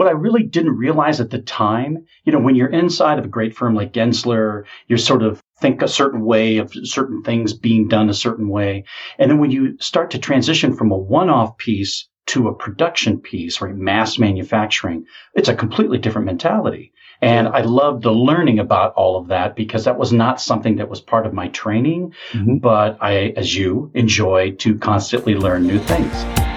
[0.00, 3.28] what I really didn't realize at the time, you know, when you're inside of a
[3.28, 7.86] great firm like Gensler, you're sort of think a certain way of certain things being
[7.86, 8.84] done a certain way.
[9.18, 13.60] And then when you start to transition from a one-off piece to a production piece,
[13.60, 13.76] right?
[13.76, 16.94] Mass manufacturing, it's a completely different mentality.
[17.20, 20.88] And I loved the learning about all of that because that was not something that
[20.88, 22.56] was part of my training, mm-hmm.
[22.56, 26.49] but I, as you, enjoy to constantly learn new things.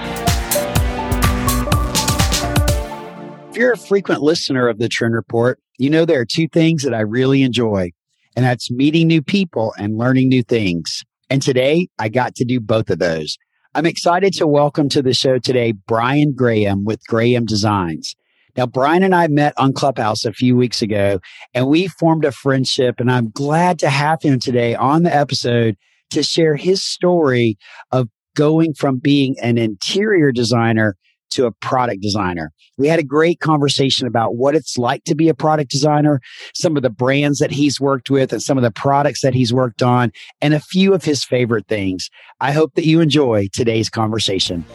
[3.53, 6.81] If you're a frequent listener of the Trend Report, you know there are two things
[6.81, 7.91] that I really enjoy,
[8.35, 11.03] and that's meeting new people and learning new things.
[11.29, 13.37] And today I got to do both of those.
[13.75, 18.15] I'm excited to welcome to the show today Brian Graham with Graham Designs.
[18.57, 21.19] Now, Brian and I met on Clubhouse a few weeks ago
[21.53, 25.75] and we formed a friendship and I'm glad to have him today on the episode
[26.09, 27.59] to share his story
[27.91, 30.95] of going from being an interior designer
[31.33, 32.51] to a product designer.
[32.77, 36.21] We had a great conversation about what it's like to be a product designer,
[36.55, 39.53] some of the brands that he's worked with and some of the products that he's
[39.53, 42.09] worked on, and a few of his favorite things.
[42.39, 44.65] I hope that you enjoy today's conversation.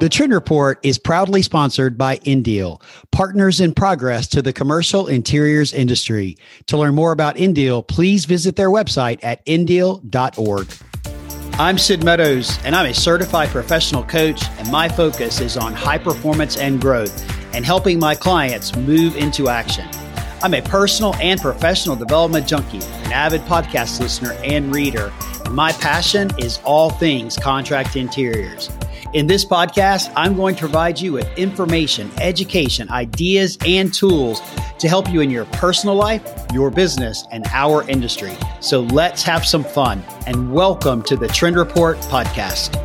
[0.00, 2.80] The Trend Report is proudly sponsored by Indeal,
[3.12, 6.38] partners in progress to the commercial interiors industry.
[6.68, 10.68] To learn more about Indeal, please visit their website at indeal.org.
[11.60, 15.98] I'm Sid Meadows, and I'm a certified professional coach, and my focus is on high
[15.98, 17.22] performance and growth
[17.54, 19.86] and helping my clients move into action.
[20.42, 25.12] I'm a personal and professional development junkie, an avid podcast listener and reader,
[25.44, 28.70] and my passion is all things contract interiors.
[29.12, 34.40] In this podcast, I'm going to provide you with information, education, ideas, and tools
[34.78, 38.30] to help you in your personal life, your business, and our industry.
[38.60, 42.76] So let's have some fun and welcome to the Trend Report podcast.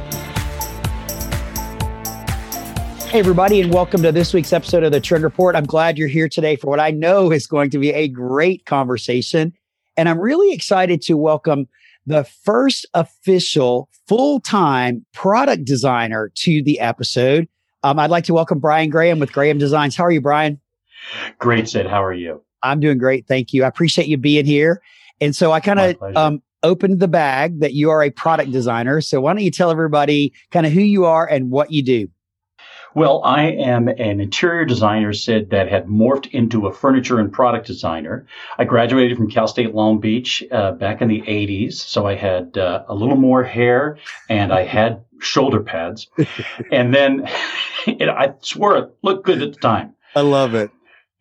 [3.04, 5.56] Hey, everybody, and welcome to this week's episode of the Trend Report.
[5.56, 8.66] I'm glad you're here today for what I know is going to be a great
[8.66, 9.54] conversation.
[9.96, 11.68] And I'm really excited to welcome
[12.06, 17.48] the first official full time product designer to the episode.
[17.84, 19.96] Um, I'd like to welcome Brian Graham with Graham Designs.
[19.96, 20.60] How are you, Brian?
[21.38, 21.86] Great, Sid.
[21.86, 22.42] How are you?
[22.64, 23.28] I'm doing great.
[23.28, 23.64] Thank you.
[23.64, 24.82] I appreciate you being here.
[25.22, 29.02] And so I kind of um, opened the bag that you are a product designer.
[29.02, 32.08] So why don't you tell everybody kind of who you are and what you do?
[32.96, 37.68] Well, I am an interior designer, Sid, that had morphed into a furniture and product
[37.68, 38.26] designer.
[38.58, 42.58] I graduated from Cal State Long Beach uh, back in the 80s, so I had
[42.58, 43.98] uh, a little more hair
[44.30, 46.08] and I had shoulder pads.
[46.72, 47.30] and then
[47.86, 49.94] it, I swear it looked good at the time.
[50.16, 50.72] I love it.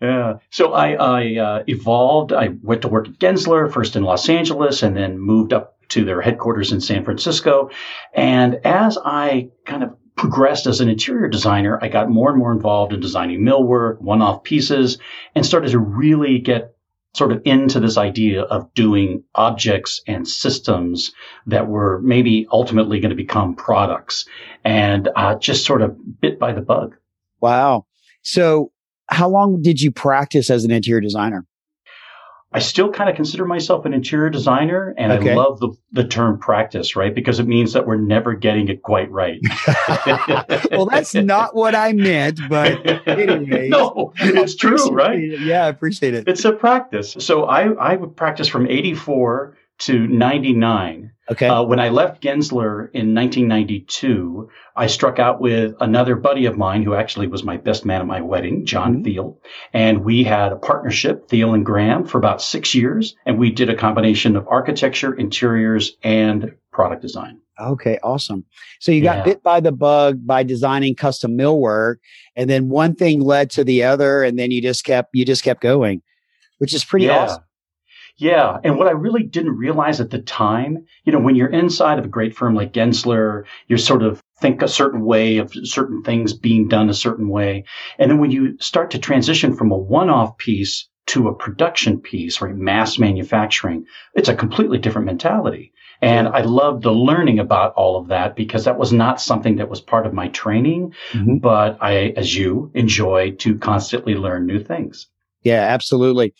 [0.00, 0.34] Yeah.
[0.50, 2.32] So I, I uh, evolved.
[2.32, 6.04] I went to work at Gensler, first in Los Angeles, and then moved up to
[6.04, 7.70] their headquarters in San Francisco.
[8.14, 12.52] And as I kind of progressed as an interior designer, I got more and more
[12.52, 14.98] involved in designing millwork, one-off pieces,
[15.34, 16.74] and started to really get
[17.14, 21.12] sort of into this idea of doing objects and systems
[21.46, 24.26] that were maybe ultimately going to become products
[24.64, 26.96] and uh, just sort of bit by the bug.
[27.40, 27.86] Wow.
[28.22, 28.72] So
[29.08, 31.46] how long did you practice as an interior designer?
[32.54, 35.32] I still kind of consider myself an interior designer and okay.
[35.32, 37.12] I love the, the term practice, right?
[37.12, 39.40] Because it means that we're never getting it quite right.
[40.70, 43.68] well, that's not what I meant, but anyway.
[43.70, 45.18] no, it's true, right?
[45.18, 45.40] It.
[45.40, 46.28] Yeah, I appreciate it.
[46.28, 47.16] It's a practice.
[47.18, 51.10] So I, I would practice from 84 to 99.
[51.30, 51.46] Okay.
[51.46, 56.82] Uh, when I left Gensler in 1992, I struck out with another buddy of mine
[56.82, 59.04] who actually was my best man at my wedding, John mm-hmm.
[59.04, 59.40] Thiel.
[59.72, 63.16] And we had a partnership, Thiel and Graham, for about six years.
[63.24, 67.40] And we did a combination of architecture, interiors, and product design.
[67.58, 68.44] Okay, awesome.
[68.80, 69.24] So you got yeah.
[69.24, 71.96] bit by the bug by designing custom millwork,
[72.34, 75.44] and then one thing led to the other, and then you just kept you just
[75.44, 76.02] kept going,
[76.58, 77.18] which is pretty yeah.
[77.18, 77.44] awesome.
[78.16, 78.58] Yeah.
[78.62, 82.04] And what I really didn't realize at the time, you know, when you're inside of
[82.04, 86.32] a great firm like Gensler, you're sort of think a certain way of certain things
[86.32, 87.64] being done a certain way.
[87.98, 92.40] And then when you start to transition from a one-off piece to a production piece,
[92.40, 92.54] right?
[92.54, 95.72] Mass manufacturing, it's a completely different mentality.
[96.00, 99.70] And I loved the learning about all of that because that was not something that
[99.70, 101.38] was part of my training, mm-hmm.
[101.38, 105.08] but I, as you, enjoy to constantly learn new things.
[105.42, 106.34] Yeah, absolutely.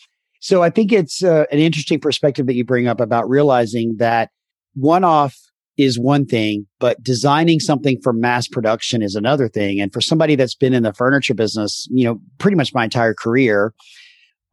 [0.45, 4.29] So I think it's uh, an interesting perspective that you bring up about realizing that
[4.75, 5.35] one off
[5.79, 9.81] is one thing, but designing something for mass production is another thing.
[9.81, 13.15] And for somebody that's been in the furniture business, you know, pretty much my entire
[13.15, 13.73] career,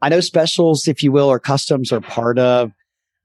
[0.01, 2.71] I know specials, if you will, or customs are part of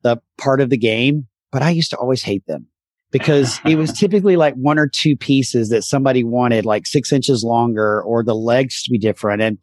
[0.03, 2.67] the part of the game, but I used to always hate them
[3.13, 7.45] because it was typically like one or two pieces that somebody wanted, like six inches
[7.45, 9.41] longer or the legs to be different.
[9.41, 9.59] And,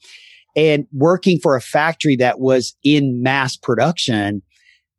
[0.56, 4.42] and working for a factory that was in mass production,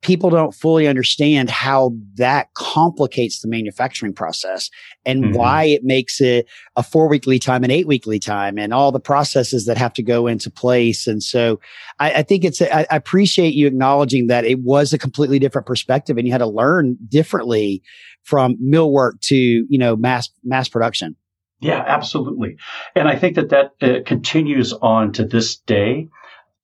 [0.04, 4.68] people don't fully understand how that complicates the manufacturing process
[5.06, 5.34] and mm-hmm.
[5.34, 6.46] why it makes it
[6.76, 9.78] a four week lead time and eight week lead time and all the processes that
[9.78, 11.06] have to go into place.
[11.06, 11.58] And so
[11.98, 16.18] I, I think it's, I appreciate you acknowledging that it was a completely different perspective
[16.18, 17.82] and you had to learn differently
[18.24, 21.16] from millwork to, you know, mass, mass production.
[21.60, 22.56] Yeah, absolutely.
[22.94, 26.08] And I think that that uh, continues on to this day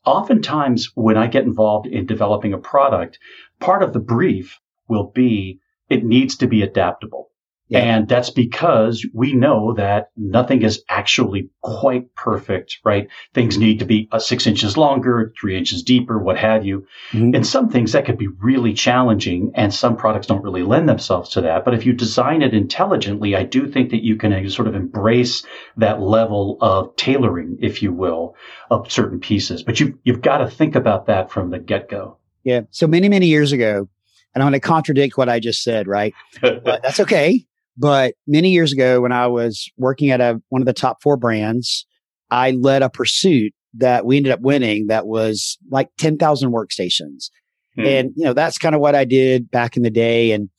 [0.04, 3.18] oftentimes when I get involved in developing a product,
[3.58, 4.58] part of the brief
[4.88, 7.30] will be it needs to be adaptable.
[7.70, 7.78] Yeah.
[7.78, 13.06] And that's because we know that nothing is actually quite perfect, right?
[13.32, 16.84] Things need to be uh, six inches longer, three inches deeper, what have you.
[17.12, 17.36] Mm-hmm.
[17.36, 21.30] And some things that could be really challenging and some products don't really lend themselves
[21.30, 21.64] to that.
[21.64, 24.74] But if you design it intelligently, I do think that you can uh, sort of
[24.74, 25.44] embrace
[25.76, 28.34] that level of tailoring, if you will,
[28.68, 29.62] of certain pieces.
[29.62, 32.16] But you, you've got to think about that from the get go.
[32.42, 32.62] Yeah.
[32.72, 33.88] So many, many years ago,
[34.34, 36.14] and I'm going to contradict what I just said, right?
[36.40, 37.46] but that's okay.
[37.80, 41.16] But many years ago, when I was working at a, one of the top four
[41.16, 41.86] brands,
[42.30, 47.30] I led a pursuit that we ended up winning that was like 10,000 workstations.
[47.76, 47.86] Hmm.
[47.86, 50.32] And, you know, that's kind of what I did back in the day.
[50.32, 50.50] And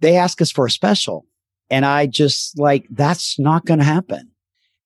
[0.00, 1.26] they asked us for a special.
[1.68, 4.30] And I just like, that's not going to happen.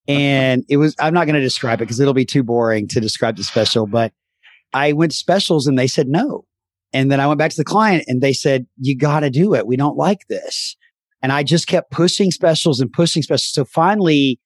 [0.05, 2.99] And it was, I'm not going to describe it because it'll be too boring to
[2.99, 4.11] describe the special, but
[4.73, 6.45] I went specials and they said no.
[6.91, 9.53] And then I went back to the client and they said, you got to do
[9.53, 9.67] it.
[9.67, 10.75] We don't like this.
[11.21, 13.53] And I just kept pushing specials and pushing specials.
[13.53, 14.39] So finally,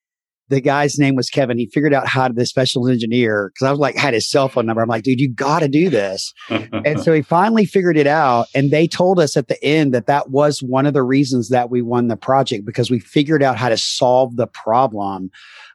[0.50, 1.58] the guy's name was Kevin.
[1.58, 4.50] He figured out how to the specials engineer because I was like, had his cell
[4.50, 4.82] phone number.
[4.82, 6.34] I'm like, dude, you got to do this.
[6.50, 8.48] and so he finally figured it out.
[8.54, 11.70] And they told us at the end that that was one of the reasons that
[11.70, 15.32] we won the project because we figured out how to solve the problem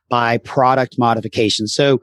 [0.08, 1.66] by product modification.
[1.66, 2.02] So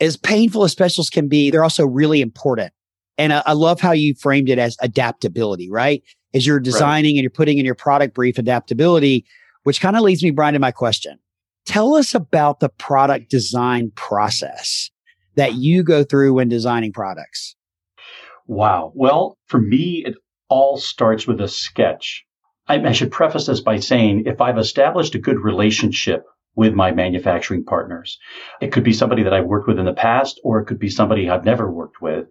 [0.00, 2.72] as painful as specials can be, they're also really important.
[3.18, 6.02] And I, I love how you framed it as adaptability, right?
[6.34, 7.18] As you're designing right.
[7.18, 9.26] and you're putting in your product brief adaptability,
[9.64, 11.18] which kind of leads me, Brian, to my question.
[11.64, 14.90] Tell us about the product design process
[15.36, 17.54] that you go through when designing products.
[18.46, 18.92] Wow.
[18.94, 20.16] Well, for me, it
[20.48, 22.24] all starts with a sketch.
[22.68, 26.24] I, I should preface this by saying if I've established a good relationship
[26.54, 28.18] with my manufacturing partners,
[28.60, 30.90] it could be somebody that I've worked with in the past, or it could be
[30.90, 32.26] somebody I've never worked with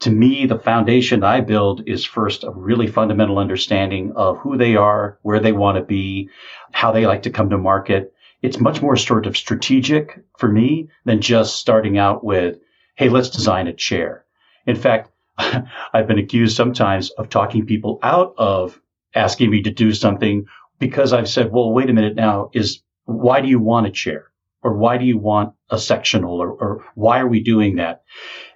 [0.00, 4.76] to me, the foundation I build is first a really fundamental understanding of who they
[4.76, 6.30] are, where they want to be,
[6.72, 8.12] how they like to come to market.
[8.40, 12.58] It's much more sort of strategic for me than just starting out with,
[12.94, 14.24] Hey, let's design a chair.
[14.66, 18.80] In fact, I've been accused sometimes of talking people out of
[19.14, 20.46] asking me to do something
[20.78, 24.26] because I've said, well, wait a minute now is why do you want a chair?
[24.62, 26.42] Or why do you want a sectional?
[26.42, 28.02] Or, or why are we doing that?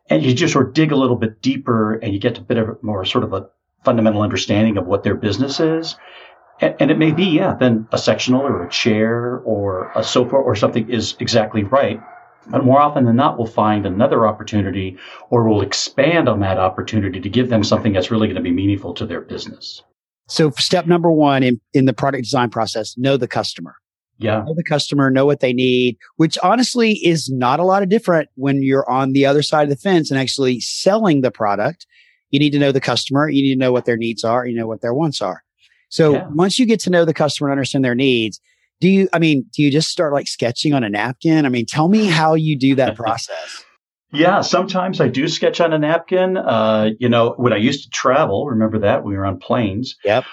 [0.08, 2.58] And you just sort of dig a little bit deeper and you get a bit
[2.58, 3.48] of more sort of a
[3.84, 5.96] fundamental understanding of what their business is.
[6.60, 10.36] And, and it may be, yeah, then a sectional or a chair or a sofa
[10.36, 12.00] or something is exactly right.
[12.48, 14.98] But more often than not, we'll find another opportunity
[15.30, 18.50] or we'll expand on that opportunity to give them something that's really going to be
[18.50, 19.82] meaningful to their business.
[20.28, 23.76] So step number one in, in the product design process, know the customer.
[24.22, 24.42] Yeah.
[24.44, 28.28] Know the customer, know what they need, which honestly is not a lot of different
[28.34, 31.86] when you're on the other side of the fence and actually selling the product.
[32.30, 33.28] You need to know the customer.
[33.28, 34.46] You need to know what their needs are.
[34.46, 35.42] You know what their wants are.
[35.88, 36.26] So yeah.
[36.30, 38.40] once you get to know the customer and understand their needs,
[38.80, 41.44] do you, I mean, do you just start like sketching on a napkin?
[41.44, 43.64] I mean, tell me how you do that process.
[44.14, 46.36] Yeah, sometimes I do sketch on a napkin.
[46.36, 49.96] Uh, you know, when I used to travel, remember that we were on planes.
[50.04, 50.26] Yep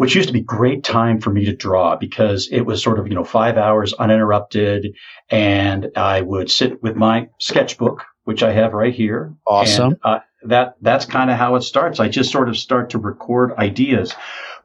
[0.00, 3.06] which used to be great time for me to draw because it was sort of,
[3.06, 4.96] you know, five hours uninterrupted.
[5.28, 9.34] And I would sit with my sketchbook, which I have right here.
[9.46, 9.88] Awesome.
[9.88, 12.00] And, uh, that, that's kind of how it starts.
[12.00, 14.14] I just sort of start to record ideas.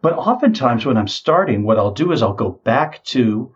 [0.01, 3.53] But oftentimes when I'm starting, what I'll do is I'll go back to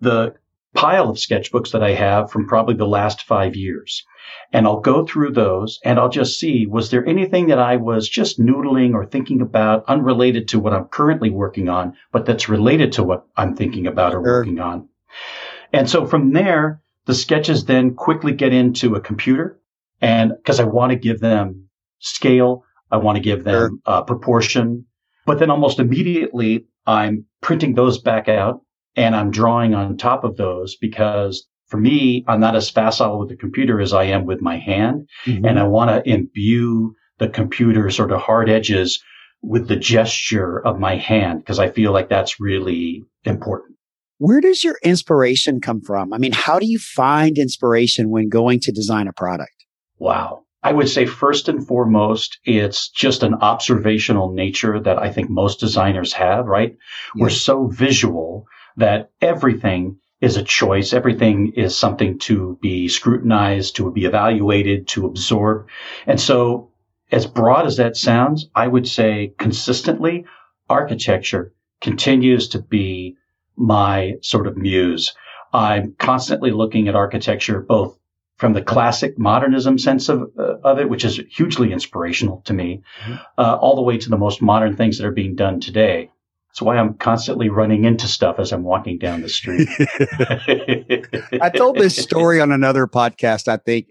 [0.00, 0.34] the
[0.74, 4.04] pile of sketchbooks that I have from probably the last five years.
[4.52, 8.08] And I'll go through those and I'll just see, was there anything that I was
[8.08, 12.92] just noodling or thinking about unrelated to what I'm currently working on, but that's related
[12.92, 14.38] to what I'm thinking about or sure.
[14.38, 14.88] working on?
[15.72, 19.60] And so from there, the sketches then quickly get into a computer
[20.00, 23.78] and because I want to give them scale, I want to give them sure.
[23.86, 24.86] uh, proportion,
[25.26, 28.62] but then almost immediately I'm printing those back out
[28.96, 33.28] and I'm drawing on top of those because for me, I'm not as facile with
[33.28, 35.08] the computer as I am with my hand.
[35.24, 35.44] Mm-hmm.
[35.44, 39.02] And I want to imbue the computer sort of hard edges
[39.42, 43.76] with the gesture of my hand because I feel like that's really important.
[44.18, 46.12] Where does your inspiration come from?
[46.12, 49.64] I mean, how do you find inspiration when going to design a product?
[49.98, 50.42] Wow.
[50.62, 55.58] I would say first and foremost, it's just an observational nature that I think most
[55.58, 56.76] designers have, right?
[57.16, 58.46] We're so visual
[58.80, 60.92] that everything is a choice.
[60.92, 65.68] Everything is something to be scrutinized, to be evaluated, to absorb.
[66.06, 66.70] And so
[67.10, 70.26] as broad as that sounds, I would say consistently
[70.68, 73.16] architecture continues to be
[73.56, 75.14] my sort of muse.
[75.52, 77.98] I'm constantly looking at architecture, both
[78.36, 82.82] from the classic modernism sense of, uh, of it, which is hugely inspirational to me,
[83.02, 83.14] mm-hmm.
[83.36, 86.10] uh, all the way to the most modern things that are being done today.
[86.50, 89.68] That's why I'm constantly running into stuff as I'm walking down the street.
[91.40, 93.86] I told this story on another podcast, I think,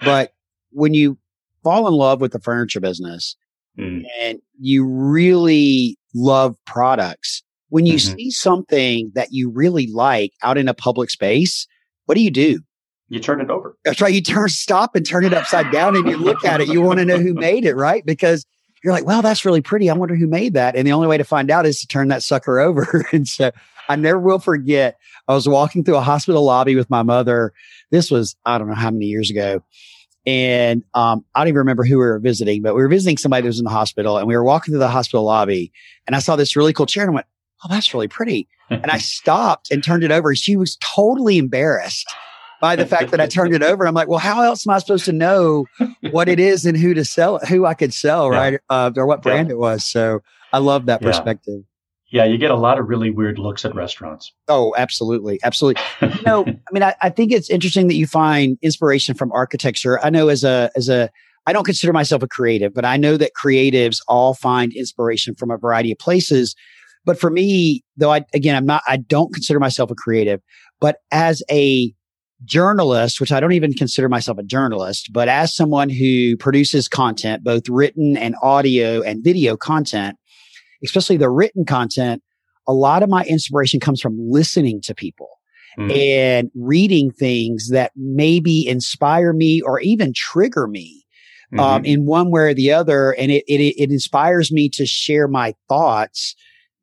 [0.00, 0.34] but
[0.70, 1.16] when you
[1.62, 3.36] fall in love with the furniture business
[3.78, 4.02] mm.
[4.20, 8.16] and you really love products, when you mm-hmm.
[8.16, 11.68] see something that you really like out in a public space,
[12.06, 12.60] what do you do?
[13.08, 13.76] You turn it over.
[13.84, 14.12] That's right.
[14.12, 16.68] You turn stop and turn it upside down and you look at it.
[16.68, 18.04] You want to know who made it, right?
[18.04, 18.44] Because
[18.84, 19.88] you're like, well, that's really pretty.
[19.88, 20.76] I wonder who made that.
[20.76, 23.06] And the only way to find out is to turn that sucker over.
[23.12, 23.50] and so
[23.88, 24.98] I never will forget.
[25.26, 27.54] I was walking through a hospital lobby with my mother.
[27.90, 29.62] This was, I don't know how many years ago.
[30.26, 33.42] And um, I don't even remember who we were visiting, but we were visiting somebody
[33.42, 35.72] that was in the hospital and we were walking through the hospital lobby
[36.06, 37.26] and I saw this really cool chair and I went,
[37.62, 38.48] oh, that's really pretty.
[38.70, 40.34] And I stopped and turned it over.
[40.34, 42.06] She was totally embarrassed
[42.64, 43.86] by the fact that I turned it over.
[43.86, 45.66] I'm like, well, how else am I supposed to know
[46.12, 47.46] what it is and who to sell, it?
[47.46, 48.38] who I could sell, yeah.
[48.38, 48.60] right?
[48.70, 49.52] Uh, or what brand yeah.
[49.52, 49.84] it was.
[49.84, 51.60] So I love that perspective.
[52.10, 54.32] Yeah, you get a lot of really weird looks at restaurants.
[54.48, 55.40] Oh, absolutely.
[55.44, 55.82] Absolutely.
[56.00, 60.02] you know, I mean, I, I think it's interesting that you find inspiration from architecture.
[60.02, 61.10] I know as a, as a,
[61.46, 65.50] I don't consider myself a creative, but I know that creatives all find inspiration from
[65.50, 66.56] a variety of places.
[67.04, 70.40] But for me, though, I, again, I'm not, I don't consider myself a creative,
[70.80, 71.92] but as a
[72.44, 77.44] journalist, which I don't even consider myself a journalist, but as someone who produces content,
[77.44, 80.16] both written and audio and video content,
[80.84, 82.22] especially the written content,
[82.66, 85.28] a lot of my inspiration comes from listening to people.
[85.76, 85.96] Mm.
[85.96, 91.04] And reading things that maybe inspire me or even trigger me
[91.54, 91.74] um, mm-hmm.
[91.74, 93.10] um, in one way or the other.
[93.10, 96.36] And it, it, it inspires me to share my thoughts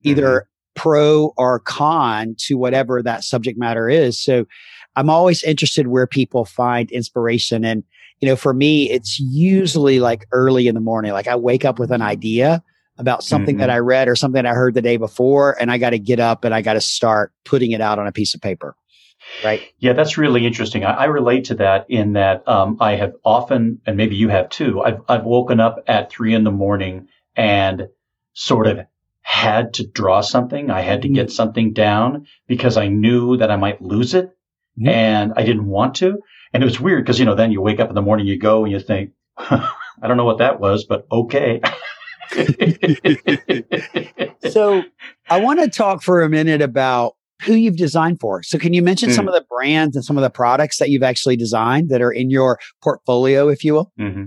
[0.04, 0.82] either mm-hmm.
[0.82, 4.22] pro or con to whatever that subject matter is.
[4.22, 4.46] So
[4.96, 7.64] I'm always interested where people find inspiration.
[7.64, 7.84] And,
[8.20, 11.14] you know, for me, it's usually like early in the morning.
[11.14, 12.64] Like I wake up with an idea
[12.98, 13.62] about something mm-hmm.
[13.62, 16.20] that I read or something I heard the day before, and I got to get
[16.20, 18.76] up and I got to start putting it out on a piece of paper.
[19.44, 19.62] Right.
[19.80, 20.84] Yeah, that's really interesting.
[20.84, 24.50] I, I relate to that in that um, I have often, and maybe you have
[24.50, 27.88] too, I've, I've woken up at three in the morning and
[28.34, 28.80] sort of
[29.22, 30.70] had to draw something.
[30.70, 31.34] I had to get mm-hmm.
[31.34, 34.36] something down because I knew that I might lose it
[34.80, 34.90] mm-hmm.
[34.90, 36.20] and I didn't want to.
[36.54, 38.38] And it was weird because, you know, then you wake up in the morning, you
[38.38, 41.62] go and you think, I don't know what that was, but okay.
[44.50, 44.84] so
[45.30, 48.44] I want to talk for a minute about who you've designed for.
[48.44, 49.16] So can you mention mm.
[49.16, 52.12] some of the brands and some of the products that you've actually designed that are
[52.12, 53.92] in your portfolio, if you will?
[54.00, 54.26] Mm-hmm.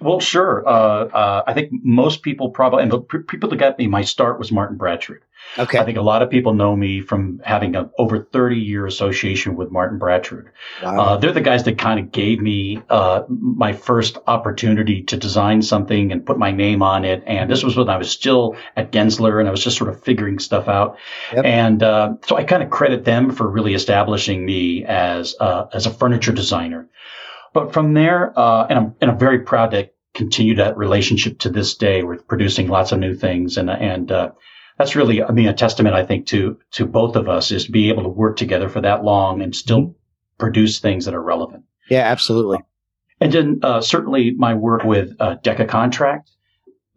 [0.00, 0.66] Well, sure.
[0.66, 4.02] Uh, uh, I think most people probably, and the p- people that got me my
[4.02, 5.18] start was Martin Brattrud.
[5.58, 5.78] Okay.
[5.78, 9.54] I think a lot of people know me from having an over 30 year association
[9.56, 10.46] with Martin Brattrud.
[10.82, 11.00] Wow.
[11.00, 15.60] Uh, they're the guys that kind of gave me uh, my first opportunity to design
[15.60, 17.22] something and put my name on it.
[17.26, 20.02] And this was when I was still at Gensler and I was just sort of
[20.02, 20.96] figuring stuff out.
[21.34, 21.44] Yep.
[21.44, 25.86] And uh, so I kind of credit them for really establishing me as uh, as
[25.86, 26.88] a furniture designer.
[27.52, 31.50] But from there, uh, and I'm and I'm very proud to continue that relationship to
[31.50, 32.02] this day.
[32.02, 34.30] We're producing lots of new things, and and uh,
[34.82, 37.70] that's really, I mean, a testament, I think, to to both of us is to
[37.70, 40.38] be able to work together for that long and still mm-hmm.
[40.38, 41.62] produce things that are relevant.
[41.88, 42.58] Yeah, absolutely.
[43.20, 46.28] And then uh, certainly my work with uh, Decca Contract,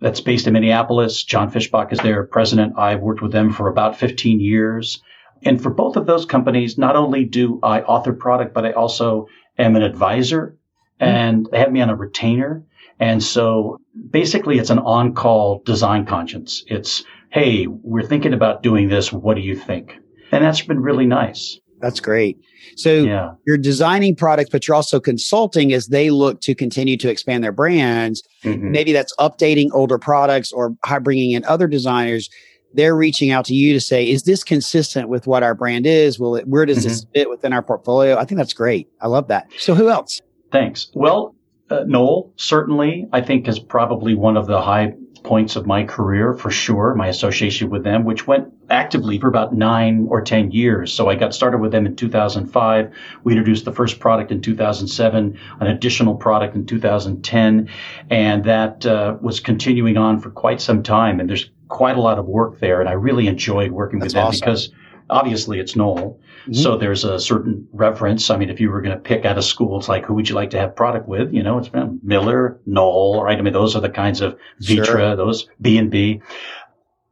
[0.02, 1.24] that's based in Minneapolis.
[1.24, 2.74] John Fishbach is their president.
[2.76, 5.00] I've worked with them for about 15 years.
[5.44, 9.28] And for both of those companies, not only do I author product, but I also
[9.60, 10.58] am an advisor
[11.00, 11.16] mm-hmm.
[11.16, 12.64] and they have me on a retainer.
[13.00, 16.64] And so basically it's an on-call design conscience.
[16.68, 17.04] It's,
[17.36, 19.12] Hey, we're thinking about doing this.
[19.12, 20.00] What do you think?
[20.32, 21.60] And that's been really nice.
[21.82, 22.40] That's great.
[22.78, 23.32] So yeah.
[23.46, 27.52] you're designing products, but you're also consulting as they look to continue to expand their
[27.52, 28.24] brands.
[28.46, 28.72] Mm-hmm.
[28.72, 32.30] Maybe that's updating older products or bringing in other designers.
[32.74, 36.18] They're reaching out to you to say, is this consistent with what our brand is?
[36.18, 36.88] Will it, where does mm-hmm.
[36.88, 38.16] this fit within our portfolio?
[38.16, 38.88] I think that's great.
[39.02, 39.52] I love that.
[39.58, 40.22] So who else?
[40.54, 40.90] Thanks.
[40.94, 41.36] Well,
[41.70, 44.94] uh, Knoll certainly, I think is probably one of the high
[45.26, 49.54] points of my career for sure, my association with them, which went actively for about
[49.54, 50.94] nine or 10 years.
[50.94, 52.94] So I got started with them in 2005.
[53.24, 57.70] We introduced the first product in 2007, an additional product in 2010,
[58.10, 61.20] and that uh, was continuing on for quite some time.
[61.20, 62.80] And there's quite a lot of work there.
[62.80, 64.40] And I really enjoyed working That's with them awesome.
[64.40, 64.70] because
[65.10, 66.20] obviously it's Knoll.
[66.46, 66.54] Mm-hmm.
[66.54, 68.30] So there's a certain reference.
[68.30, 70.30] I mean, if you were going to pick out a school, it's like, who would
[70.30, 71.34] you like to have product with?
[71.34, 73.38] You know, it's been Miller, Knoll, right?
[73.38, 75.16] I mean, those are the kinds of Vitra, sure.
[75.16, 76.22] those B and B.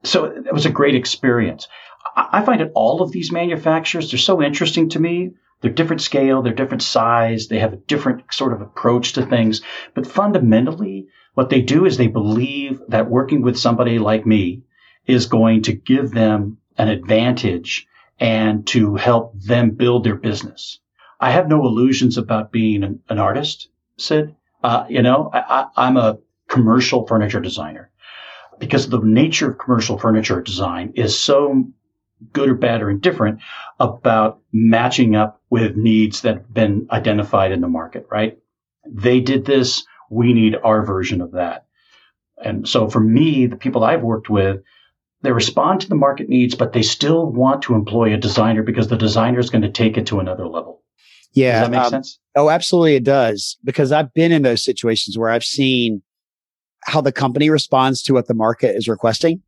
[0.03, 1.67] So it was a great experience.
[2.15, 5.31] I find that all of these manufacturers, they're so interesting to me.
[5.61, 9.61] They're different scale, they're different size, they have a different sort of approach to things.
[9.93, 14.63] But fundamentally, what they do is they believe that working with somebody like me
[15.07, 17.87] is going to give them an advantage
[18.19, 20.79] and to help them build their business.
[21.19, 24.35] I have no illusions about being an, an artist, Sid.
[24.63, 27.91] Uh, you know, I, I'm a commercial furniture designer
[28.59, 31.65] because the nature of commercial furniture design is so
[32.31, 33.39] good or bad or indifferent
[33.79, 38.37] about matching up with needs that have been identified in the market, right?
[38.89, 39.85] They did this.
[40.09, 41.65] We need our version of that.
[42.37, 44.61] And so for me, the people I've worked with,
[45.23, 48.89] they respond to the market needs, but they still want to employ a designer because
[48.89, 50.83] the designer is going to take it to another level.
[51.31, 51.61] Yeah.
[51.61, 52.19] Does that make um, sense?
[52.35, 52.95] Oh, absolutely.
[52.95, 53.57] It does.
[53.63, 56.03] Because I've been in those situations where I've seen
[56.83, 59.41] how the company responds to what the market is requesting.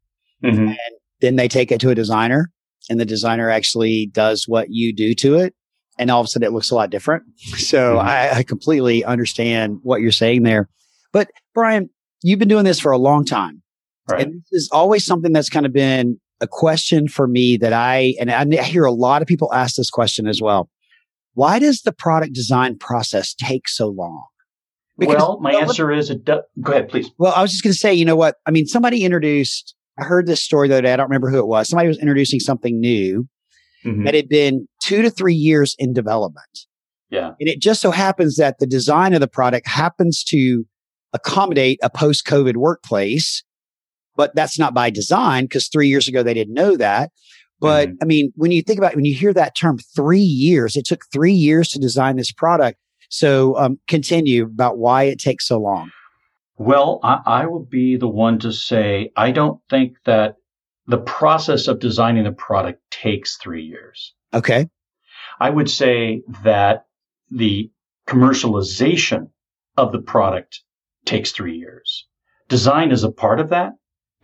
[0.43, 0.67] Mm-hmm.
[0.67, 0.77] And
[1.19, 2.51] then they take it to a designer
[2.89, 5.53] and the designer actually does what you do to it.
[5.99, 7.23] And all of a sudden it looks a lot different.
[7.57, 8.07] So mm-hmm.
[8.07, 10.69] I, I completely understand what you're saying there.
[11.11, 11.89] But Brian,
[12.21, 13.61] you've been doing this for a long time.
[14.09, 14.21] Right.
[14.21, 18.13] And this is always something that's kind of been a question for me that I,
[18.19, 20.69] and I hear a lot of people ask this question as well.
[21.33, 24.25] Why does the product design process take so long?
[24.97, 26.43] Because, well, my answer is it does.
[26.61, 27.11] Go ahead, please.
[27.17, 28.35] Well, I was just going to say, you know what?
[28.45, 30.93] I mean, somebody introduced, I heard this story the other day.
[30.93, 31.67] I don't remember who it was.
[31.67, 33.27] Somebody was introducing something new
[33.85, 34.05] mm-hmm.
[34.05, 36.67] that had been two to three years in development.
[37.09, 37.33] Yeah.
[37.39, 40.63] And it just so happens that the design of the product happens to
[41.11, 43.43] accommodate a post COVID workplace
[44.15, 47.11] but that's not by design because three years ago they didn't know that.
[47.59, 47.97] But mm-hmm.
[48.01, 50.85] I mean, when you think about it, when you hear that term three years, it
[50.85, 52.79] took three years to design this product.
[53.09, 55.91] So um, continue about why it takes so long.
[56.57, 60.35] Well, I, I will be the one to say I don't think that
[60.87, 64.13] the process of designing the product takes three years.
[64.33, 64.67] Okay.
[65.39, 66.85] I would say that
[67.31, 67.71] the
[68.07, 69.29] commercialization
[69.77, 70.61] of the product
[71.05, 72.07] takes three years.
[72.47, 73.73] Design is a part of that,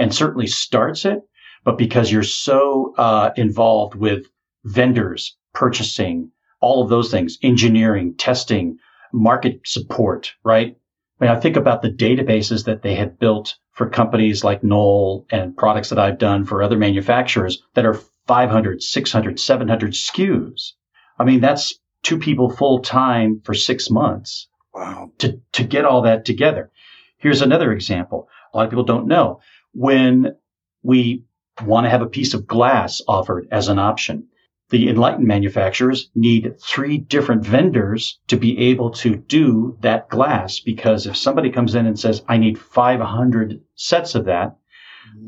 [0.02, 1.20] and certainly starts it,
[1.64, 4.26] but because you're so uh, involved with
[4.64, 8.80] vendors, purchasing, all of those things, engineering, testing,
[9.14, 10.76] market support, right?
[11.20, 15.28] I mean, I think about the databases that they have built for companies like Knoll
[15.30, 20.72] and products that I've done for other manufacturers that are 500, 600, 700 SKUs.
[21.20, 24.48] I mean, that's two people full time for six months.
[24.74, 25.12] Wow.
[25.20, 26.72] To, to get all that together.
[27.18, 28.28] Here's another example.
[28.52, 29.42] A lot of people don't know
[29.74, 30.36] when
[30.84, 31.24] we
[31.66, 34.28] want to have a piece of glass offered as an option.
[34.70, 41.06] The Enlightened manufacturers need three different vendors to be able to do that glass because
[41.06, 44.56] if somebody comes in and says, I need 500 sets of that,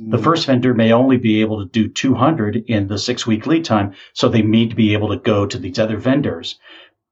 [0.10, 0.24] the mm.
[0.24, 3.94] first vendor may only be able to do 200 in the six week lead time.
[4.14, 6.58] So they need to be able to go to these other vendors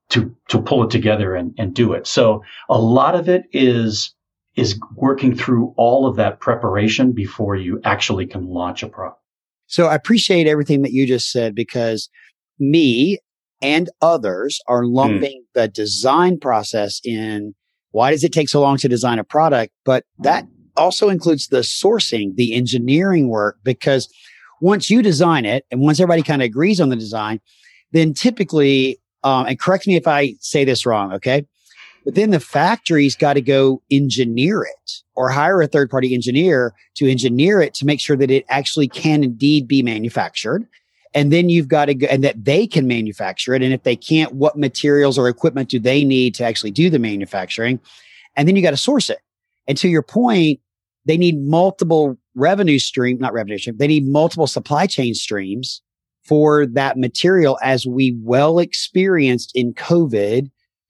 [0.10, 2.08] to, to pull it together and, and do it.
[2.08, 4.16] So a lot of it is
[4.56, 9.20] is working through all of that preparation before you actually can launch a product.
[9.68, 12.10] So I appreciate everything that you just said because
[12.60, 13.20] me
[13.62, 14.94] and others are hmm.
[14.94, 15.54] lumping mm.
[15.54, 17.54] the design process in
[17.92, 19.74] why does it take so long to design a product?
[19.86, 20.46] But that
[20.78, 24.08] also includes the sourcing, the engineering work, because
[24.62, 27.42] once you design it and once everybody kind of agrees on the design,
[27.92, 31.46] then typically, um, and correct me if I say this wrong, okay?
[32.04, 36.74] But then the factory's got to go engineer it or hire a third party engineer
[36.96, 40.68] to engineer it to make sure that it actually can indeed be manufactured.
[41.14, 43.62] And then you've got to go and that they can manufacture it.
[43.62, 47.00] And if they can't, what materials or equipment do they need to actually do the
[47.00, 47.80] manufacturing?
[48.36, 49.20] And then you got to source it.
[49.68, 50.60] And to your point,
[51.06, 53.78] they need multiple revenue stream, not revenue stream.
[53.78, 55.82] They need multiple supply chain streams
[56.24, 60.50] for that material as we well experienced in COVID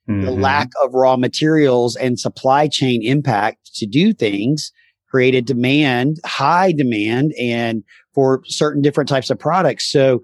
[0.10, 0.26] Mm-hmm.
[0.26, 4.72] The lack of raw materials and supply chain impact to do things
[5.10, 7.84] created demand, high demand, and
[8.14, 9.92] for certain different types of products.
[9.92, 10.24] So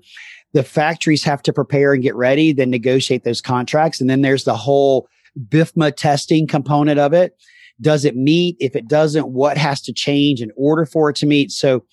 [0.54, 4.00] the factories have to prepare and get ready, then negotiate those contracts.
[4.00, 5.08] And then there's the whole
[5.50, 7.34] BIFMA testing component of it
[7.80, 8.56] Does it meet?
[8.60, 11.52] If it doesn't, what has to change in order for it to meet?
[11.52, 11.84] So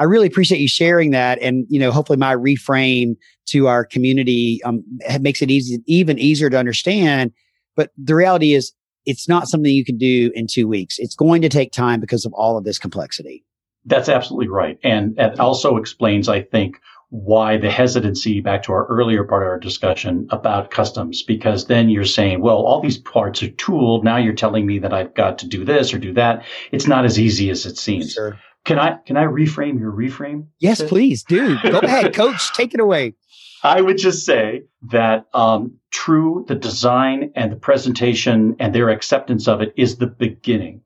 [0.00, 1.40] I really appreciate you sharing that.
[1.40, 3.16] And, you know, hopefully my reframe
[3.48, 4.82] to our community um,
[5.20, 7.32] makes it easy, even easier to understand.
[7.76, 8.72] But the reality is
[9.06, 10.98] it's not something you can do in two weeks.
[10.98, 13.44] It's going to take time because of all of this complexity.
[13.84, 14.78] That's absolutely right.
[14.82, 19.48] And it also explains, I think, why the hesitancy back to our earlier part of
[19.48, 24.04] our discussion about customs, because then you're saying, well, all these parts are tooled.
[24.04, 26.44] Now you're telling me that I've got to do this or do that.
[26.70, 28.12] It's not as easy as it seems.
[28.12, 28.38] Sure.
[28.64, 30.46] Can I, can I reframe your reframe?
[30.58, 31.56] Yes, please do.
[31.62, 32.52] Go ahead, coach.
[32.52, 33.14] Take it away.
[33.62, 39.48] I would just say that um, true, the design and the presentation and their acceptance
[39.48, 40.82] of it is the beginning.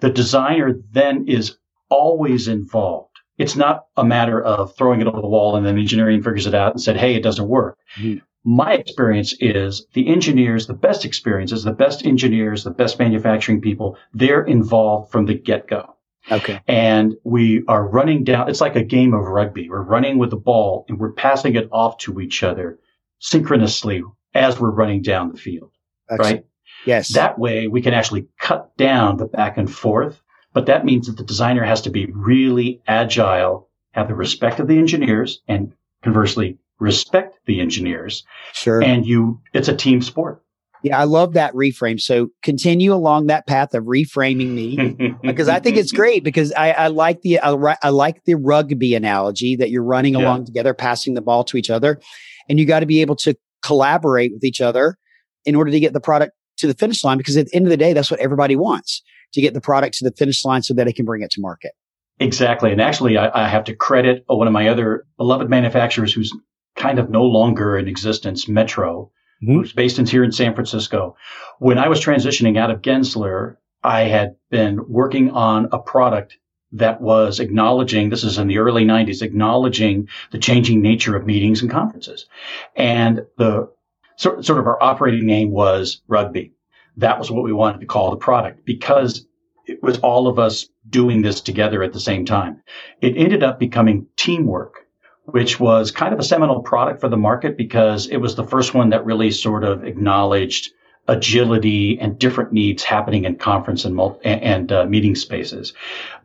[0.00, 3.16] The designer then is always involved.
[3.38, 6.54] It's not a matter of throwing it over the wall and then engineering figures it
[6.54, 7.78] out and said, hey, it doesn't work.
[7.98, 8.18] Mm-hmm.
[8.44, 13.98] My experience is the engineers, the best experiences, the best engineers, the best manufacturing people,
[14.14, 15.95] they're involved from the get go.
[16.30, 16.60] Okay.
[16.66, 19.68] And we are running down, it's like a game of rugby.
[19.68, 22.78] We're running with the ball and we're passing it off to each other
[23.20, 24.02] synchronously
[24.34, 25.70] as we're running down the field.
[26.10, 26.34] Excellent.
[26.34, 26.46] Right?
[26.84, 27.14] Yes.
[27.14, 30.20] That way we can actually cut down the back and forth,
[30.52, 34.68] but that means that the designer has to be really agile, have the respect of
[34.68, 38.24] the engineers and conversely respect the engineers.
[38.52, 38.82] Sure.
[38.82, 40.42] And you, it's a team sport.
[40.82, 42.00] Yeah, I love that reframe.
[42.00, 46.72] So continue along that path of reframing me because I think it's great because I,
[46.72, 50.20] I like the I, I, like the rugby analogy that you're running yeah.
[50.20, 52.00] along together, passing the ball to each other,
[52.48, 54.96] and you got to be able to collaborate with each other
[55.44, 57.18] in order to get the product to the finish line.
[57.18, 59.98] Because at the end of the day, that's what everybody wants to get the product
[59.98, 61.72] to the finish line so that they can bring it to market.
[62.18, 66.32] Exactly, and actually, I, I have to credit one of my other beloved manufacturers who's
[66.76, 69.10] kind of no longer in existence, Metro
[69.42, 69.52] mm-hmm.
[69.52, 71.16] who's based in here in San Francisco.
[71.58, 76.38] When I was transitioning out of Gensler, I had been working on a product
[76.72, 81.62] that was acknowledging, this is in the early 90s, acknowledging the changing nature of meetings
[81.62, 82.26] and conferences.
[82.74, 83.70] And the
[84.16, 86.52] sort, sort of our operating name was rugby.
[86.96, 89.26] That was what we wanted to call the product because
[89.66, 92.62] it was all of us doing this together at the same time.
[93.00, 94.85] It ended up becoming teamwork
[95.26, 98.74] which was kind of a seminal product for the market because it was the first
[98.74, 100.70] one that really sort of acknowledged
[101.08, 105.72] agility and different needs happening in conference and, multi- and uh, meeting spaces.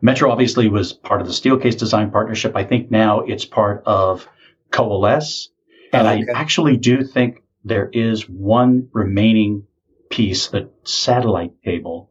[0.00, 2.56] Metro obviously was part of the Steelcase Design Partnership.
[2.56, 4.26] I think now it's part of
[4.70, 5.48] Coalesse.
[5.92, 6.32] And okay.
[6.34, 9.64] I actually do think there is one remaining
[10.10, 12.10] piece, the satellite cable,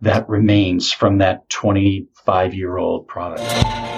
[0.00, 3.97] that remains from that 25 year old product.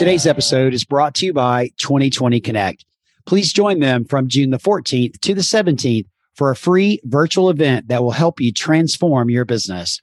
[0.00, 2.86] Today's episode is brought to you by 2020 Connect.
[3.26, 7.88] Please join them from June the 14th to the 17th for a free virtual event
[7.88, 10.00] that will help you transform your business.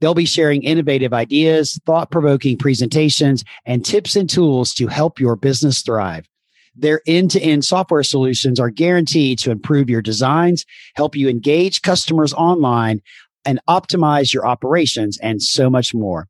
[0.00, 5.34] They'll be sharing innovative ideas, thought provoking presentations, and tips and tools to help your
[5.34, 6.28] business thrive.
[6.76, 11.82] Their end to end software solutions are guaranteed to improve your designs, help you engage
[11.82, 13.00] customers online,
[13.44, 16.28] and optimize your operations, and so much more.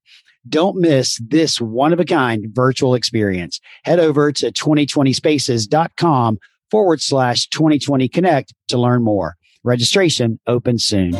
[0.48, 3.60] Don't miss this one of a kind virtual experience.
[3.84, 6.38] Head over to 2020spaces.com
[6.70, 9.36] forward slash 2020 connect to learn more.
[9.62, 11.14] Registration opens soon.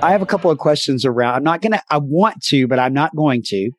[0.00, 1.34] I have a couple of questions around.
[1.34, 3.70] I'm not going to, I want to, but I'm not going to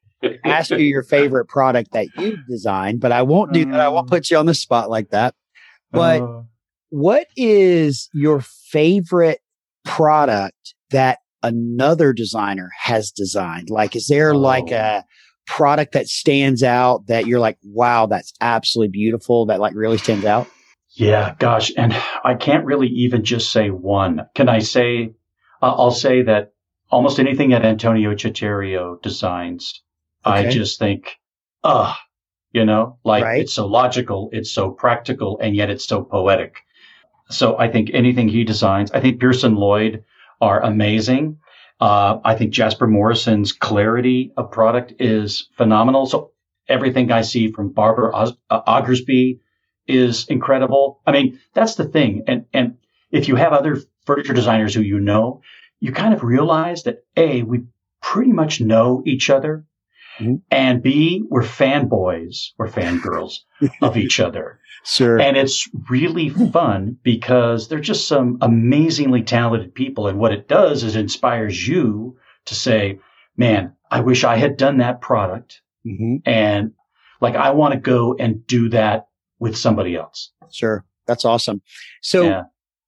[0.44, 3.80] ask you your favorite product that you designed, but I won't do that.
[3.80, 5.36] I won't put you on the spot like that.
[5.92, 6.42] But uh,
[6.90, 9.40] what is your favorite
[9.86, 13.70] product that another designer has designed?
[13.70, 14.38] Like, is there oh.
[14.38, 15.04] like a
[15.46, 20.26] product that stands out that you're like, wow, that's absolutely beautiful that like really stands
[20.26, 20.48] out?
[20.92, 21.72] Yeah, gosh.
[21.76, 24.28] And I can't really even just say one.
[24.36, 25.14] Can I say,
[25.62, 26.54] uh, I'll say that
[26.92, 29.82] almost anything that Antonio Citterio designs,
[30.26, 30.48] okay.
[30.48, 31.18] I just think,
[31.64, 31.96] ah, uh,
[32.52, 33.42] you know, like right.
[33.42, 36.56] it's so logical, it's so practical, and yet it's so poetic.
[37.30, 40.04] So I think anything he designs, I think Pearson Lloyd
[40.42, 41.40] are amazing.
[41.80, 46.06] Uh, I think Jasper Morrison's clarity of product is phenomenal.
[46.06, 46.32] So
[46.68, 49.40] everything I see from Barbara Os- uh, Osgerby
[49.88, 51.02] is incredible.
[51.06, 52.24] I mean, that's the thing.
[52.28, 52.78] And, and
[53.12, 55.42] if you have other furniture designers who you know,
[55.80, 57.64] you kind of realize that A, we
[58.02, 59.66] pretty much know each other.
[60.20, 60.36] Mm-hmm.
[60.52, 63.40] And B, we're fanboys, we're fangirls
[63.82, 64.60] of each other.
[64.84, 65.20] Sure.
[65.20, 70.08] And it's really fun because they're just some amazingly talented people.
[70.08, 73.00] And what it does is it inspires you to say,
[73.36, 75.62] man, I wish I had done that product.
[75.86, 76.18] Mm-hmm.
[76.26, 76.72] And
[77.22, 79.08] like, I want to go and do that
[79.40, 80.32] with somebody else.
[80.52, 80.86] Sure.
[81.08, 81.62] That's awesome.
[82.02, 82.44] So yeah.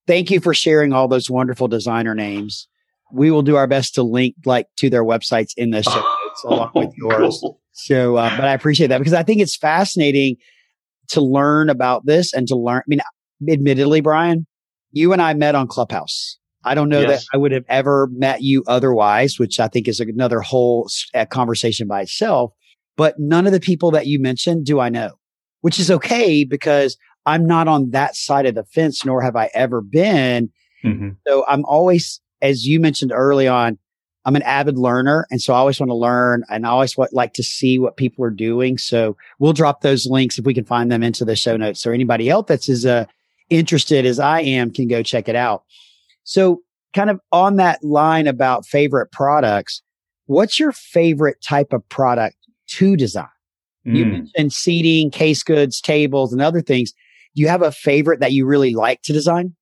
[0.07, 2.67] thank you for sharing all those wonderful designer names.
[3.11, 6.43] We will do our best to link like to their websites in this show notes
[6.43, 7.39] along with yours.
[7.41, 7.59] Cool.
[7.73, 10.37] So, uh, but I appreciate that because I think it's fascinating
[11.09, 12.79] to learn about this and to learn.
[12.79, 13.01] I mean,
[13.49, 14.45] admittedly, Brian,
[14.91, 16.37] you and I met on Clubhouse.
[16.63, 17.21] I don't know Yes.
[17.21, 20.87] that I would have ever met you otherwise, which I think is another whole
[21.29, 22.51] conversation by itself.
[22.97, 25.11] But none of the people that you mentioned do I know,
[25.61, 29.49] which is okay because I'm not on that side of the fence, nor have I
[29.55, 30.49] ever been.
[30.85, 31.15] Mhm.
[31.27, 33.79] So I'm always, as you mentioned early on,
[34.25, 35.25] I'm an avid learner.
[35.31, 37.97] And so I always want to learn and I always want, like to see what
[37.97, 38.77] people are doing.
[38.77, 41.81] So we'll drop those links if we can find them into the show notes.
[41.81, 43.05] So anybody else that's as uh,
[43.49, 45.63] interested as I am can go check it out.
[46.23, 46.61] So
[46.93, 49.81] kind of on that line about favorite products,
[50.27, 52.35] what's your favorite type of product
[52.67, 53.27] to design?
[53.83, 54.11] You Mm.
[54.11, 56.91] mentioned seating, case goods, tables, and other things.
[57.35, 59.55] Do you have a favorite that you really like to design?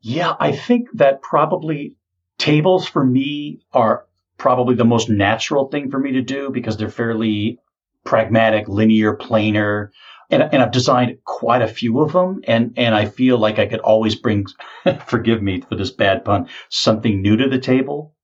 [0.00, 1.94] Yeah, I think that probably
[2.42, 4.04] tables for me are
[4.36, 7.60] probably the most natural thing for me to do because they're fairly
[8.04, 9.90] pragmatic, linear, planar.
[10.28, 12.40] And, and I've designed quite a few of them.
[12.48, 14.46] And, and I feel like I could always bring,
[15.06, 18.16] forgive me for this bad pun, something new to the table.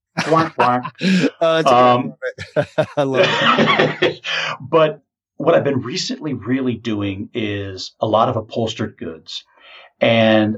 [1.40, 2.14] Uh, Um,
[2.96, 3.26] I love
[4.02, 4.20] it.
[4.60, 5.00] but
[5.36, 9.44] what I've been recently really doing is a lot of upholstered goods.
[10.00, 10.56] And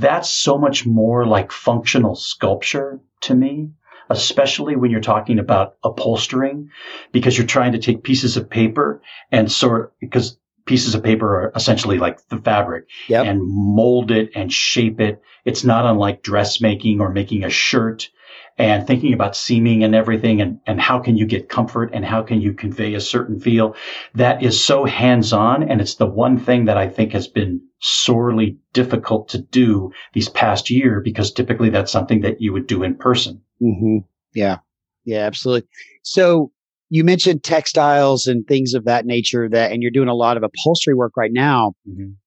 [0.00, 3.70] that's so much more like functional sculpture to me,
[4.08, 6.70] especially when you're talking about upholstering,
[7.12, 11.52] because you're trying to take pieces of paper and sort because pieces of paper are
[11.56, 13.26] essentially like the fabric Yep.
[13.26, 15.20] and mold it and shape it.
[15.44, 18.10] It's not unlike dressmaking or making a shirt
[18.58, 22.22] and thinking about seaming and everything and, and how can you get comfort and how
[22.22, 23.74] can you convey a certain feel
[24.14, 25.62] that is so hands on.
[25.62, 30.28] And it's the one thing that I think has been sorely difficult to do these
[30.28, 33.40] past year because typically that's something that you would do in person.
[33.60, 33.98] hmm
[34.34, 34.58] Yeah.
[35.04, 35.68] Yeah, absolutely.
[36.02, 36.52] So
[36.90, 40.42] you mentioned textiles and things of that nature that, and you're doing a lot of
[40.42, 41.72] upholstery work right now.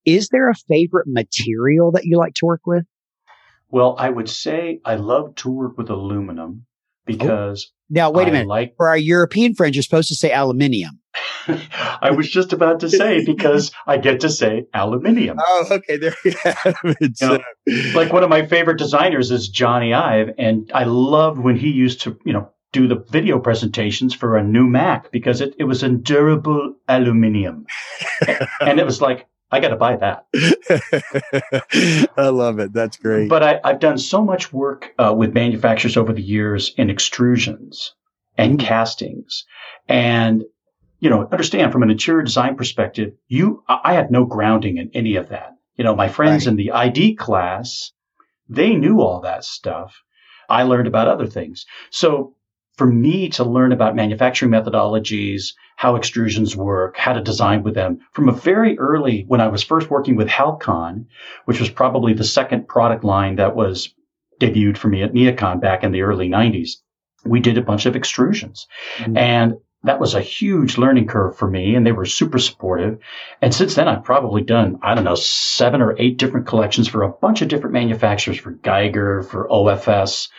[0.05, 2.85] Is there a favorite material that you like to work with?
[3.73, 6.65] Well, I would say I love to work with aluminum oh.
[7.07, 8.47] because Now, wait a minute.
[8.47, 10.99] like For our European friends, you're supposed to say aluminium.
[11.47, 15.39] I was just about to say because I get to say aluminium.
[15.45, 15.97] Oh, okay.
[15.97, 17.19] There you have it.
[17.19, 17.39] You know,
[17.95, 22.01] like one of my favorite designers is Jony Ive, and I loved when he used
[22.01, 25.81] to, you know, do the video presentations for a new Mac because it, it was
[25.81, 27.65] in durable aluminium.
[28.61, 30.25] and it was like, I got to buy that.
[32.17, 32.73] I love it.
[32.73, 33.29] That's great.
[33.29, 37.91] But I, I've done so much work uh, with manufacturers over the years in extrusions
[38.35, 38.61] and Mm.
[38.61, 39.45] castings.
[39.87, 40.43] And,
[40.99, 44.89] you know, understand from an interior design perspective, you, I I had no grounding in
[44.95, 45.51] any of that.
[45.77, 46.51] You know, my friends Right.
[46.51, 47.91] in the ID class,
[48.49, 50.01] they knew all that stuff.
[50.49, 51.65] I learned about other things.
[51.91, 52.35] So
[52.77, 57.99] for me to learn about manufacturing methodologies, how extrusions work, how to design with them
[58.11, 61.05] from a very early, when I was first working with Halcon,
[61.45, 63.93] which was probably the second product line that was
[64.41, 66.77] debuted for me at Neocon back in the early 90s.
[67.25, 68.65] We did a bunch of extrusions
[68.97, 69.17] Mhm.
[69.17, 69.53] and
[69.85, 72.97] that was a huge learning curve for me and they were super supportive.
[73.41, 77.03] And since then, I've probably done, I don't know, seven or eight different collections for
[77.03, 80.29] a bunch of different manufacturers for Geiger, for OFS,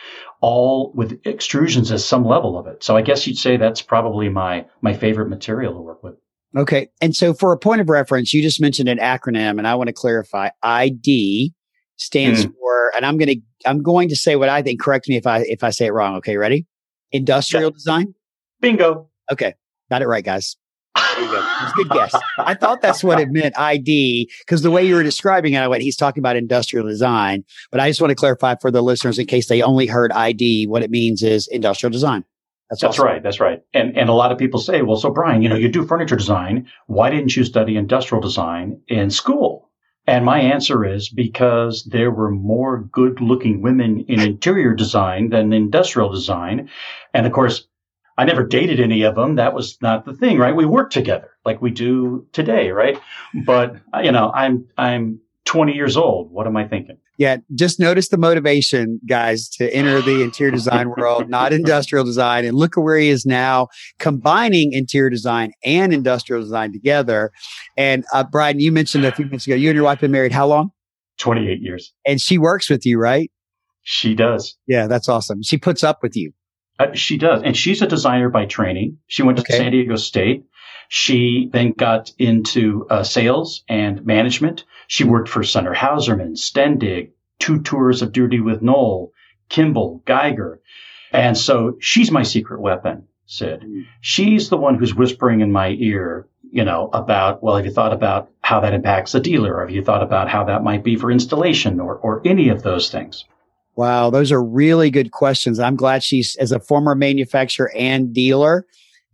[0.45, 2.83] all with extrusions as some level of it.
[2.83, 6.13] So I guess you'd say that's probably my, my favorite material to work with.
[6.55, 6.89] Okay.
[7.01, 9.87] And so for a point of reference, you just mentioned an acronym and I want
[9.87, 11.51] to clarify ID
[11.95, 12.51] stands hmm.
[12.51, 14.79] for, and I'm going to, I'm going to say what I think.
[14.79, 16.15] Correct me if I, if I say it wrong.
[16.17, 16.37] Okay.
[16.37, 16.67] Ready?
[17.11, 18.13] Industrial design.
[18.61, 19.09] Bingo.
[19.31, 19.55] Okay.
[19.89, 20.57] Got it right, guys.
[20.95, 21.47] There you go.
[21.61, 22.15] It's a good guess.
[22.39, 25.67] I thought that's what it meant, ID, because the way you were describing it, I
[25.67, 27.43] went, he's talking about industrial design.
[27.71, 30.67] But I just want to clarify for the listeners in case they only heard ID,
[30.67, 32.23] what it means is industrial design.
[32.69, 33.05] That's, That's awesome.
[33.05, 33.23] right.
[33.23, 33.61] That's right.
[33.73, 36.15] And and a lot of people say, well, so Brian, you know, you do furniture
[36.15, 36.67] design.
[36.87, 39.69] Why didn't you study industrial design in school?
[40.07, 45.53] And my answer is because there were more good looking women in interior design than
[45.53, 46.69] industrial design.
[47.13, 47.67] And of course,
[48.17, 49.35] I never dated any of them.
[49.35, 50.55] That was not the thing, right?
[50.55, 52.99] We worked together like we do today, right?
[53.45, 56.31] But you know, I'm I'm 20 years old.
[56.31, 56.97] What am I thinking?
[57.17, 62.43] Yeah, just notice the motivation, guys, to enter the interior design world, not industrial design.
[62.43, 67.31] And look at where he is now, combining interior design and industrial design together.
[67.77, 70.33] And uh, Brian, you mentioned a few minutes ago, you and your wife been married
[70.33, 70.71] how long?
[71.17, 71.93] 28 years.
[72.05, 73.31] And she works with you, right?
[73.83, 74.57] She does.
[74.67, 75.41] Yeah, that's awesome.
[75.41, 76.33] She puts up with you.
[76.77, 77.41] Uh, she does.
[77.43, 78.97] And she's a designer by training.
[79.07, 80.45] She went to San Diego State.
[80.87, 84.65] She then got into uh, sales and management.
[84.87, 89.11] She worked for Sunar Hauserman, Stendig, two tours of Duty with Knoll,
[89.49, 90.61] Kimball, Geiger.
[91.11, 93.61] And so she's my secret weapon, Sid.
[93.61, 93.85] Mm.
[94.01, 97.93] She's the one who's whispering in my ear, you know, about, well, have you thought
[97.93, 99.61] about how that impacts the dealer?
[99.61, 102.91] Have you thought about how that might be for installation or, or any of those
[102.91, 103.25] things?
[103.75, 105.59] Wow, those are really good questions.
[105.59, 108.65] I'm glad she's, as a former manufacturer and dealer,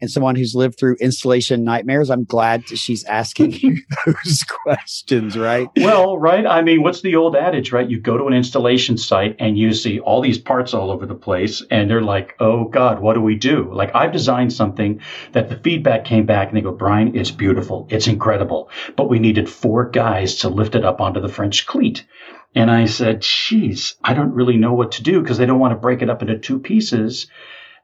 [0.02, 5.70] and someone who's lived through installation nightmares, I'm glad she's asking you those questions, right?
[5.78, 6.46] Well, right.
[6.46, 7.88] I mean, what's the old adage, right?
[7.88, 11.16] You go to an installation site and you see all these parts all over the
[11.16, 13.72] place, and they're like, oh God, what do we do?
[13.72, 15.00] Like, I've designed something
[15.34, 17.88] that the feedback came back and they go, Brian, it's beautiful.
[17.92, 18.70] It's incredible.
[18.96, 22.06] But we needed four guys to lift it up onto the French cleat.
[22.54, 25.72] And I said, geez, I don't really know what to do because they don't want
[25.72, 27.28] to break it up into two pieces.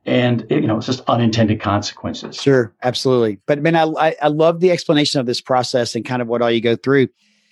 [0.06, 2.42] And you know it's just unintended consequences.
[2.42, 3.40] Sure absolutely.
[3.46, 6.52] But man I, I love the explanation of this process and kind of what all
[6.52, 7.10] you go through.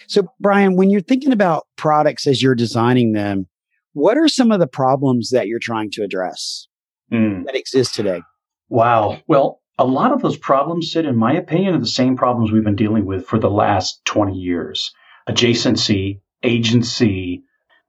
[0.07, 3.47] So brian when you're thinking about products as you're designing them
[3.91, 6.67] what are some of the problems that you're trying to address
[7.11, 7.45] mm.
[7.45, 8.21] that exist today?
[8.69, 9.21] Wow.
[9.27, 12.63] Well a lot of those problems Sid in my opinion are the same problems we've
[12.63, 14.93] been dealing with for the last 20 years.
[15.27, 17.43] Adjacency agency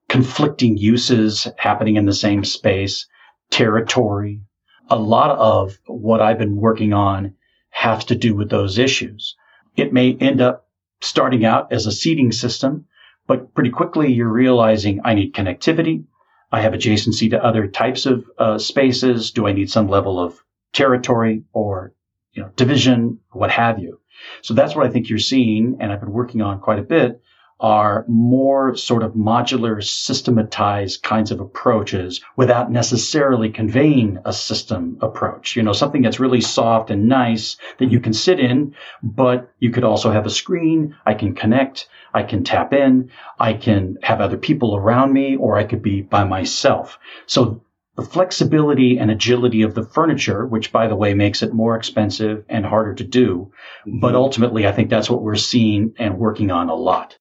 [0.09, 3.07] conflicting uses happening in the same space
[3.51, 4.41] territory
[4.89, 7.35] a lot of what I've been working on
[7.71, 9.37] has to do with those issues.
[9.77, 10.69] It may end up
[11.01, 12.87] starting out as a seating system,
[13.27, 16.05] but pretty quickly you're realizing I need connectivity.
[16.53, 19.33] I have adjacency to other types of uh, spaces.
[19.33, 20.39] Do I need some level of
[20.73, 21.93] territory or
[22.33, 24.01] you know division, what have you?
[24.43, 27.21] So that's what I think you're seeing, and I've been working on quite a bit
[27.61, 35.57] are more sort of modular, systematized kinds of approaches without necessarily conveying a system approach.
[35.57, 39.71] You know, something that's really soft and nice that you can sit in, but you
[39.71, 40.95] could also have a screen.
[41.07, 41.89] I can connect.
[42.13, 43.11] I can tap in.
[43.39, 46.99] I can have other people around me, or I could be by myself.
[47.27, 47.63] So
[47.97, 52.45] the flexibility and agility of the furniture, which by the way makes it more expensive
[52.49, 53.51] and harder to do.
[53.87, 54.17] But mm-hmm.
[54.17, 57.17] ultimately, I think that's what we're seeing and working on a lot.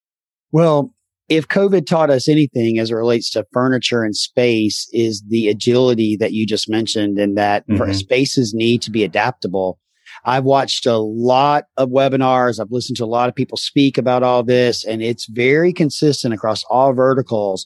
[0.55, 0.93] Well,
[1.27, 6.15] if COVID taught us anything as it relates to furniture and space is the agility
[6.15, 7.91] that you just mentioned and that mm-hmm.
[7.91, 9.77] spaces need to be adaptable.
[10.23, 12.61] I've watched a lot of webinars.
[12.61, 16.33] I've listened to a lot of people speak about all this and it's very consistent
[16.33, 17.65] across all verticals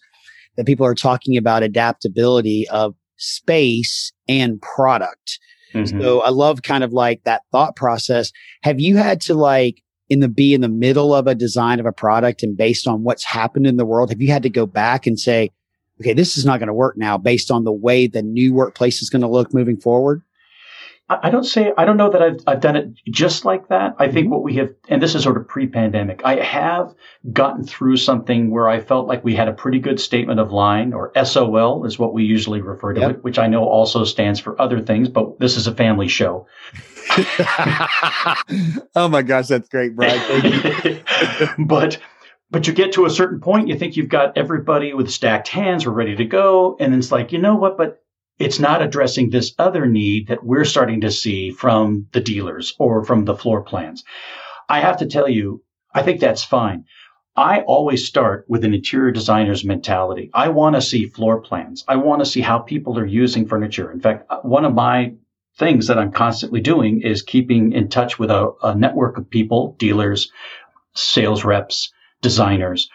[0.57, 5.37] that people are talking about adaptability of space and product.
[5.75, 6.01] Mm-hmm.
[6.01, 8.31] So I love kind of like that thought process.
[8.63, 11.85] Have you had to like in the be in the middle of a design of
[11.85, 14.65] a product and based on what's happened in the world have you had to go
[14.65, 15.51] back and say
[15.99, 19.01] okay this is not going to work now based on the way the new workplace
[19.01, 20.21] is going to look moving forward
[21.09, 23.95] I don't say I don't know that I've I've done it just like that.
[23.97, 24.29] I think mm-hmm.
[24.29, 26.21] what we have, and this is sort of pre-pandemic.
[26.23, 26.93] I have
[27.33, 30.93] gotten through something where I felt like we had a pretty good statement of line,
[30.93, 33.09] or SOL is what we usually refer to yep.
[33.09, 35.09] it, which I know also stands for other things.
[35.09, 36.45] But this is a family show.
[38.95, 41.01] oh my gosh, that's great, Brian.
[41.57, 41.97] but
[42.51, 45.87] but you get to a certain point, you think you've got everybody with stacked hands,
[45.87, 47.77] we're ready to go, and it's like, you know what?
[47.77, 48.03] But
[48.39, 53.03] it's not addressing this other need that we're starting to see from the dealers or
[53.03, 54.03] from the floor plans.
[54.69, 55.61] I have to tell you,
[55.93, 56.85] I think that's fine.
[57.35, 60.29] I always start with an interior designer's mentality.
[60.33, 61.83] I want to see floor plans.
[61.87, 63.91] I want to see how people are using furniture.
[63.91, 65.13] In fact, one of my
[65.57, 69.75] things that I'm constantly doing is keeping in touch with a, a network of people,
[69.77, 70.31] dealers,
[70.95, 72.89] sales reps, designers,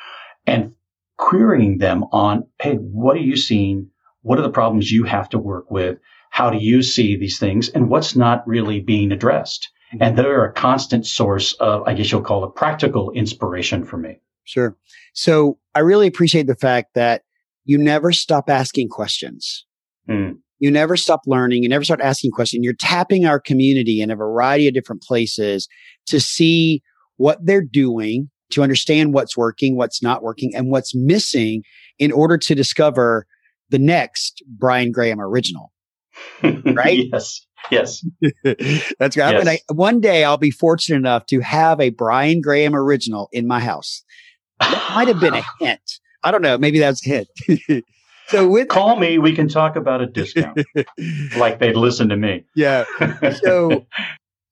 [0.47, 0.75] and
[1.17, 3.91] querying them on, hey, what are you seeing?
[4.25, 5.99] What are the problems you have to work with?
[6.31, 7.69] How do you see these things?
[7.69, 9.71] And what's not really being addressed?
[10.01, 14.19] And they're a constant source of, I guess you'll call it practical inspiration for me.
[14.45, 14.77] Sure.
[15.13, 17.23] So I really appreciate the fact that
[17.65, 19.67] you never stop asking questions.
[20.09, 20.39] Mm.
[20.59, 21.63] You never stop learning.
[21.63, 22.65] You never start asking questions.
[22.65, 25.69] You're tapping our community in a variety of different places
[26.07, 26.83] to see
[27.17, 31.63] what they're doing, to understand what's working, what's not working, and what's missing
[31.99, 33.27] in order to discover
[33.71, 35.73] the next Brian Graham original.
[36.43, 37.09] Right?
[37.13, 37.45] yes.
[37.71, 38.05] Yes.
[38.99, 39.45] That's right.
[39.45, 39.61] Yes.
[39.73, 44.05] One day I'll be fortunate enough to have a Brian Graham original in my house.
[44.61, 45.81] That might have been a hint.
[46.23, 46.57] I don't know.
[46.57, 47.89] Maybe that's a hint.
[48.29, 50.59] so with call me, we can talk about a discount.
[51.37, 52.45] like they'd listen to me.
[52.55, 52.85] Yeah.
[53.43, 53.87] So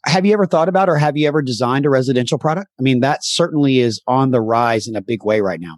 [0.05, 2.69] have you ever thought about or have you ever designed a residential product?
[2.79, 5.77] I mean, that certainly is on the rise in a big way right now.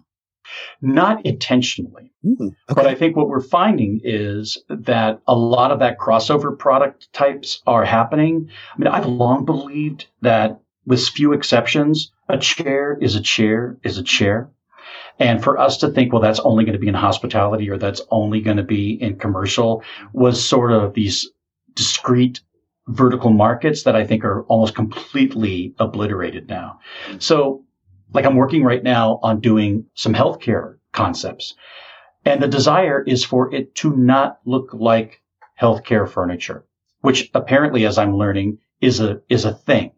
[0.81, 2.11] Not intentionally.
[2.25, 2.53] Mm, okay.
[2.67, 7.61] But I think what we're finding is that a lot of that crossover product types
[7.67, 8.49] are happening.
[8.73, 13.97] I mean, I've long believed that with few exceptions, a chair is a chair is
[13.97, 14.49] a chair.
[15.19, 18.01] And for us to think, well, that's only going to be in hospitality or that's
[18.11, 19.83] only going to be in commercial
[20.13, 21.29] was sort of these
[21.73, 22.41] discrete
[22.87, 26.79] vertical markets that I think are almost completely obliterated now.
[27.19, 27.64] So
[28.13, 31.55] like I'm working right now on doing some healthcare concepts
[32.25, 35.21] and the desire is for it to not look like
[35.61, 36.65] healthcare furniture,
[37.01, 39.91] which apparently, as I'm learning, is a, is a thing.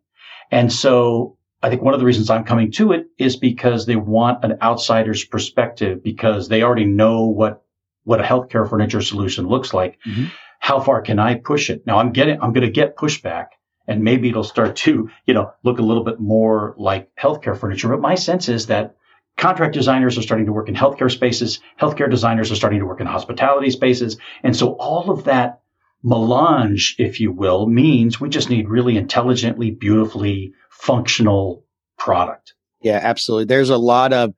[0.51, 3.95] And so I think one of the reasons I'm coming to it is because they
[3.95, 7.63] want an outsider's perspective because they already know what,
[8.03, 9.97] what a healthcare furniture solution looks like.
[10.05, 10.25] Mm-hmm.
[10.59, 11.87] How far can I push it?
[11.87, 13.47] Now I'm getting, I'm going to get pushback
[13.87, 17.89] and maybe it'll start to, you know, look a little bit more like healthcare furniture.
[17.89, 18.95] But my sense is that
[19.37, 21.59] contract designers are starting to work in healthcare spaces.
[21.79, 24.17] Healthcare designers are starting to work in hospitality spaces.
[24.43, 25.61] And so all of that
[26.03, 31.63] melange, if you will, means we just need really intelligently, beautifully functional
[31.97, 32.53] product.
[32.81, 33.45] Yeah, absolutely.
[33.45, 34.33] There's a lot of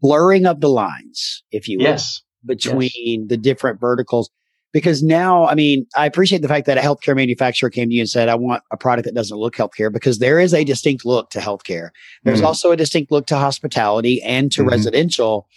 [0.00, 2.22] blurring of the lines, if you will, yes.
[2.44, 3.28] between yes.
[3.28, 4.30] the different verticals.
[4.78, 8.02] Because now, I mean, I appreciate the fact that a healthcare manufacturer came to you
[8.02, 11.04] and said, I want a product that doesn't look healthcare because there is a distinct
[11.04, 11.90] look to healthcare.
[12.22, 12.46] There's mm-hmm.
[12.46, 14.70] also a distinct look to hospitality and to mm-hmm.
[14.70, 15.48] residential.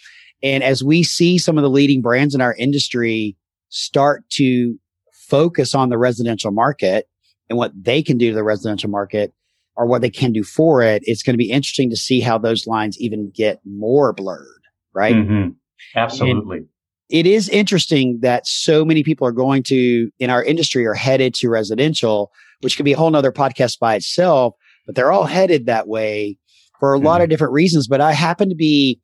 [0.42, 3.36] And as we see some of the leading brands in our industry
[3.68, 4.76] start to
[5.12, 7.08] focus on the residential market
[7.48, 9.32] and what they can do to the residential market
[9.76, 12.38] or what they can do for it, it's going to be interesting to see how
[12.38, 14.62] those lines even get more blurred,
[14.92, 15.14] right?
[15.14, 15.50] Mm-hmm.
[15.94, 16.56] Absolutely.
[16.58, 16.66] And
[17.12, 21.34] it is interesting that so many people are going to in our industry are headed
[21.34, 22.32] to residential,
[22.62, 24.54] which could be a whole nother podcast by itself,
[24.86, 26.38] but they're all headed that way
[26.80, 27.06] for a mm-hmm.
[27.06, 27.86] lot of different reasons.
[27.86, 28.98] But I happened to be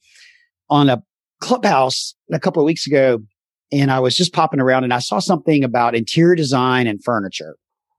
[0.70, 1.02] on a
[1.42, 3.20] clubhouse a couple of weeks ago
[3.70, 7.56] and I was just popping around and I saw something about interior design and furniture.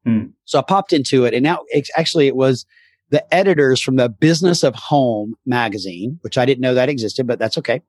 [0.07, 0.31] Mm.
[0.45, 2.65] So I popped into it and now it's actually it was
[3.11, 7.37] the editors from the Business of Home magazine, which I didn't know that existed, but
[7.37, 7.81] that's okay.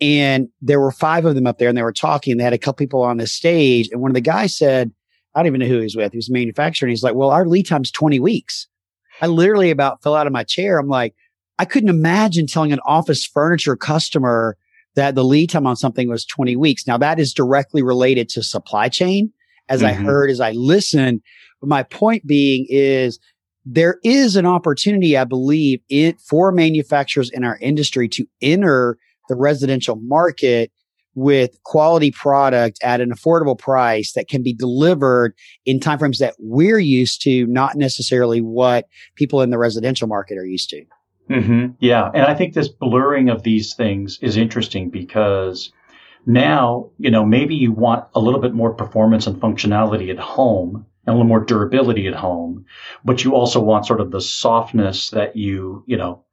[0.00, 2.36] And there were five of them up there and they were talking.
[2.36, 3.88] They had a couple people on the stage.
[3.92, 4.92] And one of the guys said,
[5.34, 6.12] I don't even know who he was with.
[6.12, 6.86] He was a manufacturer.
[6.86, 8.68] And he's like, well, our lead time's 20 weeks.
[9.20, 10.78] I literally about fell out of my chair.
[10.78, 11.14] I'm like,
[11.58, 14.56] I couldn't imagine telling an office furniture customer
[14.96, 16.86] that the lead time on something was 20 weeks.
[16.86, 19.32] Now that is directly related to supply chain,
[19.68, 20.00] as mm-hmm.
[20.00, 21.20] I heard, as I listened.
[21.60, 23.18] But my point being is
[23.64, 28.98] there is an opportunity, I believe, it for manufacturers in our industry to enter
[29.28, 30.70] the residential market
[31.14, 36.78] with quality product at an affordable price that can be delivered in timeframes that we're
[36.78, 40.84] used to, not necessarily what people in the residential market are used to.
[41.30, 41.72] Mm-hmm.
[41.80, 42.10] Yeah.
[42.12, 45.72] And I think this blurring of these things is interesting because
[46.26, 50.86] now, you know, maybe you want a little bit more performance and functionality at home
[51.06, 52.64] and a little more durability at home,
[53.04, 56.24] but you also want sort of the softness that you, you know,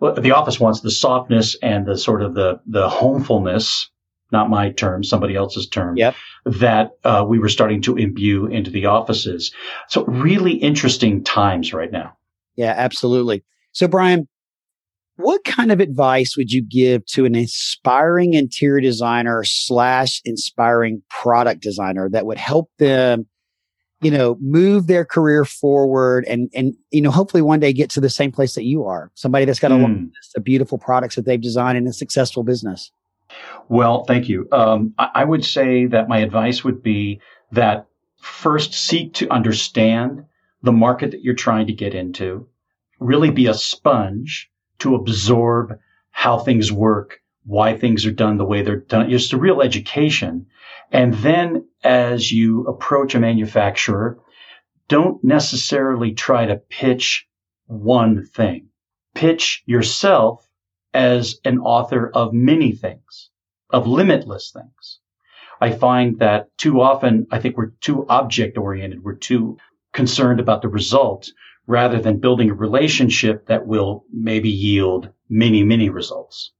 [0.00, 3.90] the office wants the softness and the sort of the, the homefulness,
[4.32, 6.14] not my term, somebody else's term, yep.
[6.44, 9.52] that uh, we were starting to imbue into the offices.
[9.88, 12.16] So really interesting times right now.
[12.56, 13.44] Yeah, absolutely.
[13.72, 14.28] So Brian,
[15.16, 21.62] what kind of advice would you give to an inspiring interior designer slash inspiring product
[21.62, 23.26] designer that would help them,
[24.00, 28.00] you know, move their career forward and, and, you know, hopefully one day get to
[28.00, 29.10] the same place that you are?
[29.14, 30.06] Somebody that's got a mm.
[30.06, 32.92] list of beautiful products that they've designed and a successful business.
[33.68, 34.48] Well, thank you.
[34.52, 37.20] Um, I, I would say that my advice would be
[37.52, 37.86] that
[38.20, 40.24] first seek to understand
[40.62, 42.48] the market that you're trying to get into,
[42.98, 45.78] really be a sponge to absorb
[46.10, 49.08] how things work, why things are done the way they're done.
[49.10, 50.46] Just a real education.
[50.90, 54.18] And then as you approach a manufacturer,
[54.88, 57.26] don't necessarily try to pitch
[57.66, 58.68] one thing.
[59.14, 60.46] Pitch yourself
[60.92, 63.30] as an author of many things,
[63.70, 64.98] of limitless things.
[65.60, 69.04] I find that too often, I think we're too object oriented.
[69.04, 69.58] We're too
[69.92, 71.30] concerned about the result
[71.66, 76.52] rather than building a relationship that will maybe yield many, many results.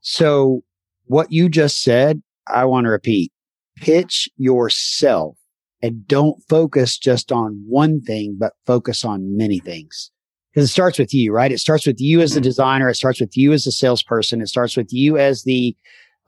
[0.00, 0.62] So
[1.06, 3.32] what you just said, I want to repeat.
[3.76, 5.36] Pitch yourself
[5.82, 10.10] and don't focus just on one thing, but focus on many things.
[10.52, 11.52] Because it starts with you, right?
[11.52, 12.88] It starts with you as the designer.
[12.88, 14.40] It starts with you as a salesperson.
[14.40, 15.76] It starts with you as the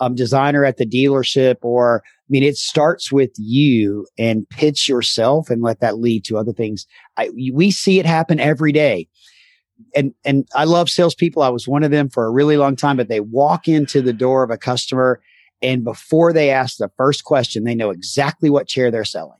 [0.01, 5.49] um, designer at the dealership or I mean, it starts with you and pitch yourself
[5.49, 6.87] and let that lead to other things.
[7.17, 9.09] I, we see it happen every day.
[9.97, 11.43] And, and I love salespeople.
[11.43, 14.13] I was one of them for a really long time, but they walk into the
[14.13, 15.23] door of a customer
[15.63, 19.39] and before they ask the first question, they know exactly what chair they're selling.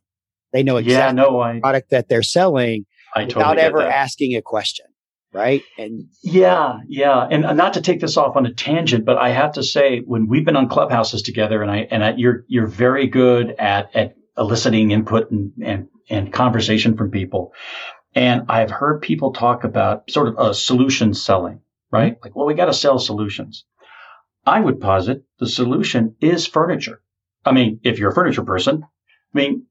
[0.53, 3.95] They know exactly yeah, no, I, product that they're selling I without totally ever that.
[3.95, 4.87] asking a question.
[5.33, 5.63] right?
[5.77, 7.27] And yeah, yeah.
[7.31, 10.27] And not to take this off on a tangent, but I have to say, when
[10.29, 14.17] we've been on clubhouses together, and I and I, you're you're very good at at
[14.37, 17.53] eliciting input and and and conversation from people.
[18.15, 21.61] And I've heard people talk about sort of a solution selling,
[21.91, 22.17] right?
[22.23, 23.65] Like, well, we got to sell solutions.
[24.47, 27.01] I would posit the solution is furniture.
[27.45, 29.67] I mean, if you're a furniture person, I mean,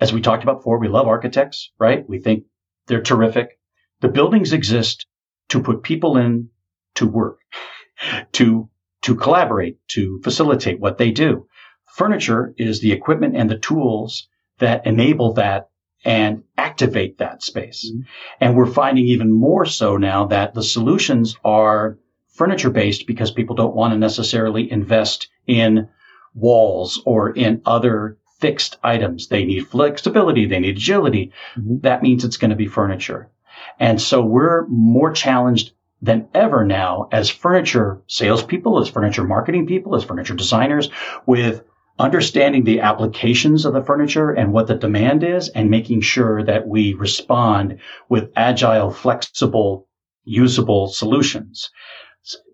[0.00, 2.08] as we talked about before, we love architects, right?
[2.08, 2.44] We think
[2.86, 3.58] they're terrific.
[4.00, 5.06] The buildings exist
[5.48, 6.50] to put people in
[6.96, 7.38] to work,
[8.32, 8.68] to,
[9.02, 11.46] to collaborate, to facilitate what they do.
[11.94, 14.28] Furniture is the equipment and the tools
[14.58, 15.68] that enable that
[16.04, 17.90] and activate that space.
[17.90, 18.02] Mm-hmm.
[18.40, 21.98] And we're finding even more so now that the solutions are
[22.34, 25.88] furniture based because people don't want to necessarily invest in
[26.34, 29.28] walls or in other fixed items.
[29.28, 30.46] They need flexibility.
[30.46, 31.32] They need agility.
[31.56, 31.78] Mm-hmm.
[31.80, 33.30] That means it's going to be furniture.
[33.78, 35.72] And so we're more challenged
[36.02, 40.90] than ever now as furniture salespeople, as furniture marketing people, as furniture designers
[41.24, 41.62] with
[41.98, 46.66] understanding the applications of the furniture and what the demand is and making sure that
[46.66, 47.78] we respond
[48.08, 49.88] with agile, flexible,
[50.24, 51.70] usable solutions.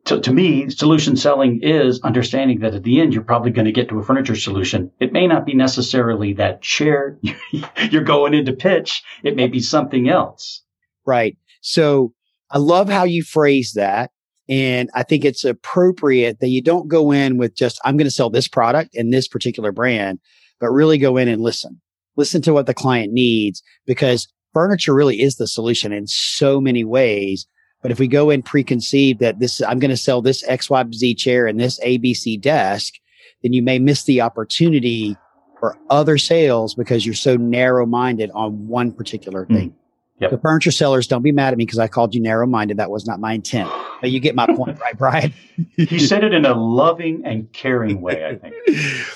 [0.07, 3.73] To, to, me, solution selling is understanding that at the end, you're probably going to
[3.73, 4.91] get to a furniture solution.
[4.99, 7.19] It may not be necessarily that chair
[7.91, 9.03] you're going into pitch.
[9.23, 10.63] It may be something else.
[11.07, 11.37] Right.
[11.61, 12.15] So
[12.51, 14.11] I love how you phrase that.
[14.49, 18.11] And I think it's appropriate that you don't go in with just, I'm going to
[18.11, 20.19] sell this product and this particular brand,
[20.59, 21.81] but really go in and listen.
[22.17, 26.85] Listen to what the client needs because furniture really is the solution in so many
[26.85, 27.47] ways.
[27.83, 31.47] But if we go in preconceived that this, I'm going to sell this XYZ chair
[31.47, 32.95] and this ABC desk,
[33.43, 35.17] then you may miss the opportunity
[35.59, 39.55] for other sales because you're so narrow minded on one particular hmm.
[39.55, 39.71] thing.
[39.71, 39.75] Mm.
[40.21, 40.31] Yep.
[40.33, 42.77] The furniture sellers, don't be mad at me because I called you narrow minded.
[42.77, 43.71] That was not my intent.
[44.03, 45.33] But you get my point, right, Brian?
[45.77, 48.55] he said it in a loving and caring way, I think.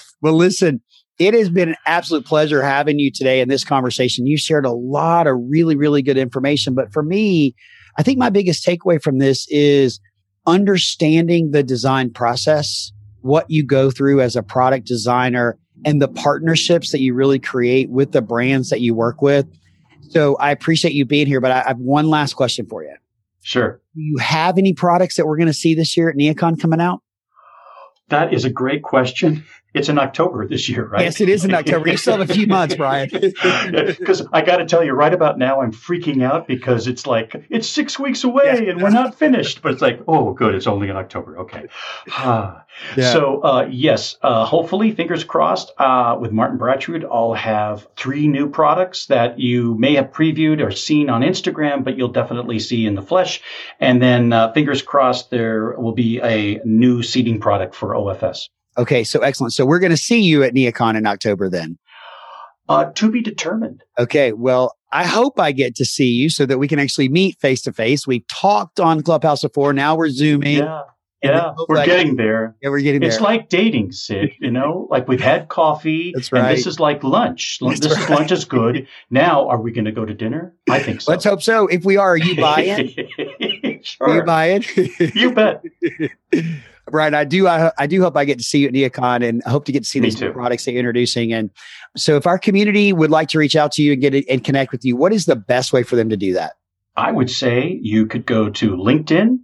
[0.23, 0.81] well, listen,
[1.19, 4.27] it has been an absolute pleasure having you today in this conversation.
[4.27, 6.75] You shared a lot of really, really good information.
[6.75, 7.55] But for me,
[7.97, 10.01] I think my biggest takeaway from this is
[10.47, 12.93] understanding the design process,
[13.23, 17.91] what you go through as a product designer, and the partnerships that you really create
[17.91, 19.47] with the brands that you work with
[20.15, 22.95] so I appreciate you being here, but I, have one last question for you.
[23.43, 23.81] Sure.
[23.95, 26.81] Do you have any products that we're going to see this year at NeoCon coming
[26.81, 27.03] out?
[28.09, 29.45] That is a great question.
[29.75, 31.03] It's in October this year, right?
[31.03, 31.89] Yes, it is in October.
[31.89, 33.11] You still have a few months, Brian.
[34.05, 37.47] Because I got to tell you, right about now, I'm freaking out because it's like
[37.51, 38.70] it's six weeks away yeah.
[38.70, 39.62] and we're not finished.
[39.62, 41.41] But it's like, oh, good, it's only in October.
[41.41, 41.66] Okay.
[42.18, 42.62] yeah.
[42.97, 45.72] So uh, yes, uh, hopefully, fingers crossed.
[45.77, 50.70] Uh, with Martin Brattrud, I'll have three new products that you may have previewed or
[50.70, 53.43] seen on Instagram, but you'll definitely see in the flesh.
[53.81, 58.49] And then, uh, fingers crossed, there will be a new seating product for OFS.
[58.77, 59.53] Okay, so excellent.
[59.53, 61.79] So we're going to see you at NeoCon in October then.
[62.68, 63.83] Uh, to be determined.
[63.99, 67.39] Okay, well, I hope I get to see you so that we can actually meet
[67.39, 68.07] face to face.
[68.07, 69.72] We've talked on Clubhouse before.
[69.72, 70.59] Now we're zooming.
[70.59, 70.83] Yeah.
[71.22, 72.55] Yeah, we're like, getting there.
[72.61, 73.09] Yeah, we're getting there.
[73.09, 74.35] It's like dating, Sid.
[74.41, 76.12] You know, like we've had coffee.
[76.14, 76.51] That's right.
[76.51, 77.59] And this is like lunch.
[77.62, 78.03] That's this right.
[78.03, 78.87] is lunch is good.
[79.09, 80.55] Now, are we going to go to dinner?
[80.68, 81.11] I think so.
[81.11, 81.66] Let's hope so.
[81.66, 82.95] If we are, are you buying?
[83.83, 84.07] sure.
[84.07, 84.64] Are you buying?
[85.14, 85.64] you bet.
[86.91, 87.49] Brian, I do.
[87.49, 89.72] I, I, do hope I get to see you at NeoCon, and I hope to
[89.72, 91.32] get to see Me these products that you're introducing.
[91.32, 91.51] And
[91.97, 94.45] so, if our community would like to reach out to you and get it and
[94.45, 96.55] connect with you, what is the best way for them to do that?
[96.97, 99.39] I would say you could go to LinkedIn.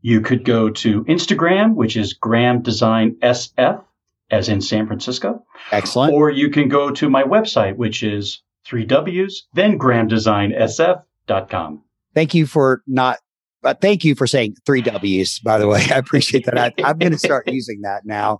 [0.00, 3.82] You could go to Instagram, which is Graham Design SF,
[4.30, 5.44] as in San Francisco.
[5.72, 6.14] Excellent.
[6.14, 11.82] Or you can go to my website, which is three W's, then grahamdesignsf.com.
[12.14, 13.18] Thank you for not
[13.66, 15.84] but thank you for saying three W's, by the way.
[15.92, 16.56] I appreciate that.
[16.56, 18.38] I, am going to start using that now.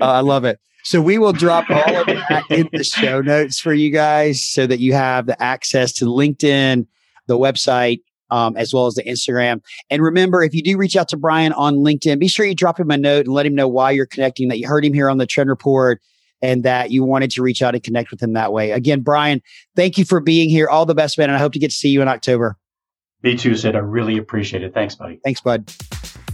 [0.00, 0.60] Uh, I love it.
[0.84, 4.68] So we will drop all of that in the show notes for you guys so
[4.68, 6.86] that you have the access to LinkedIn,
[7.26, 9.60] the website, um, as well as the Instagram.
[9.90, 12.78] And remember, if you do reach out to Brian on LinkedIn, be sure you drop
[12.78, 15.10] him a note and let him know why you're connecting, that you heard him here
[15.10, 16.00] on the Trend Report
[16.42, 18.70] and that you wanted to reach out and connect with him that way.
[18.70, 19.42] Again, Brian,
[19.74, 20.68] thank you for being here.
[20.68, 21.28] All the best, man.
[21.28, 22.56] And I hope to get to see you in October.
[23.22, 23.76] Me too, Sid.
[23.76, 24.72] I really appreciate it.
[24.72, 25.20] Thanks, buddy.
[25.22, 25.68] Thanks, bud.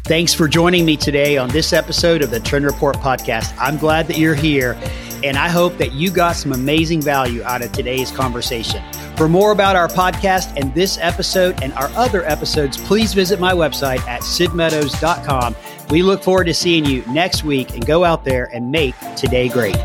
[0.04, 3.52] Thanks for joining me today on this episode of the Trend Report podcast.
[3.58, 4.78] I'm glad that you're here,
[5.24, 8.84] and I hope that you got some amazing value out of today's conversation.
[9.16, 13.52] For more about our podcast and this episode and our other episodes, please visit my
[13.52, 15.56] website at sidmeadows.com.
[15.90, 19.48] We look forward to seeing you next week and go out there and make today
[19.48, 19.76] great.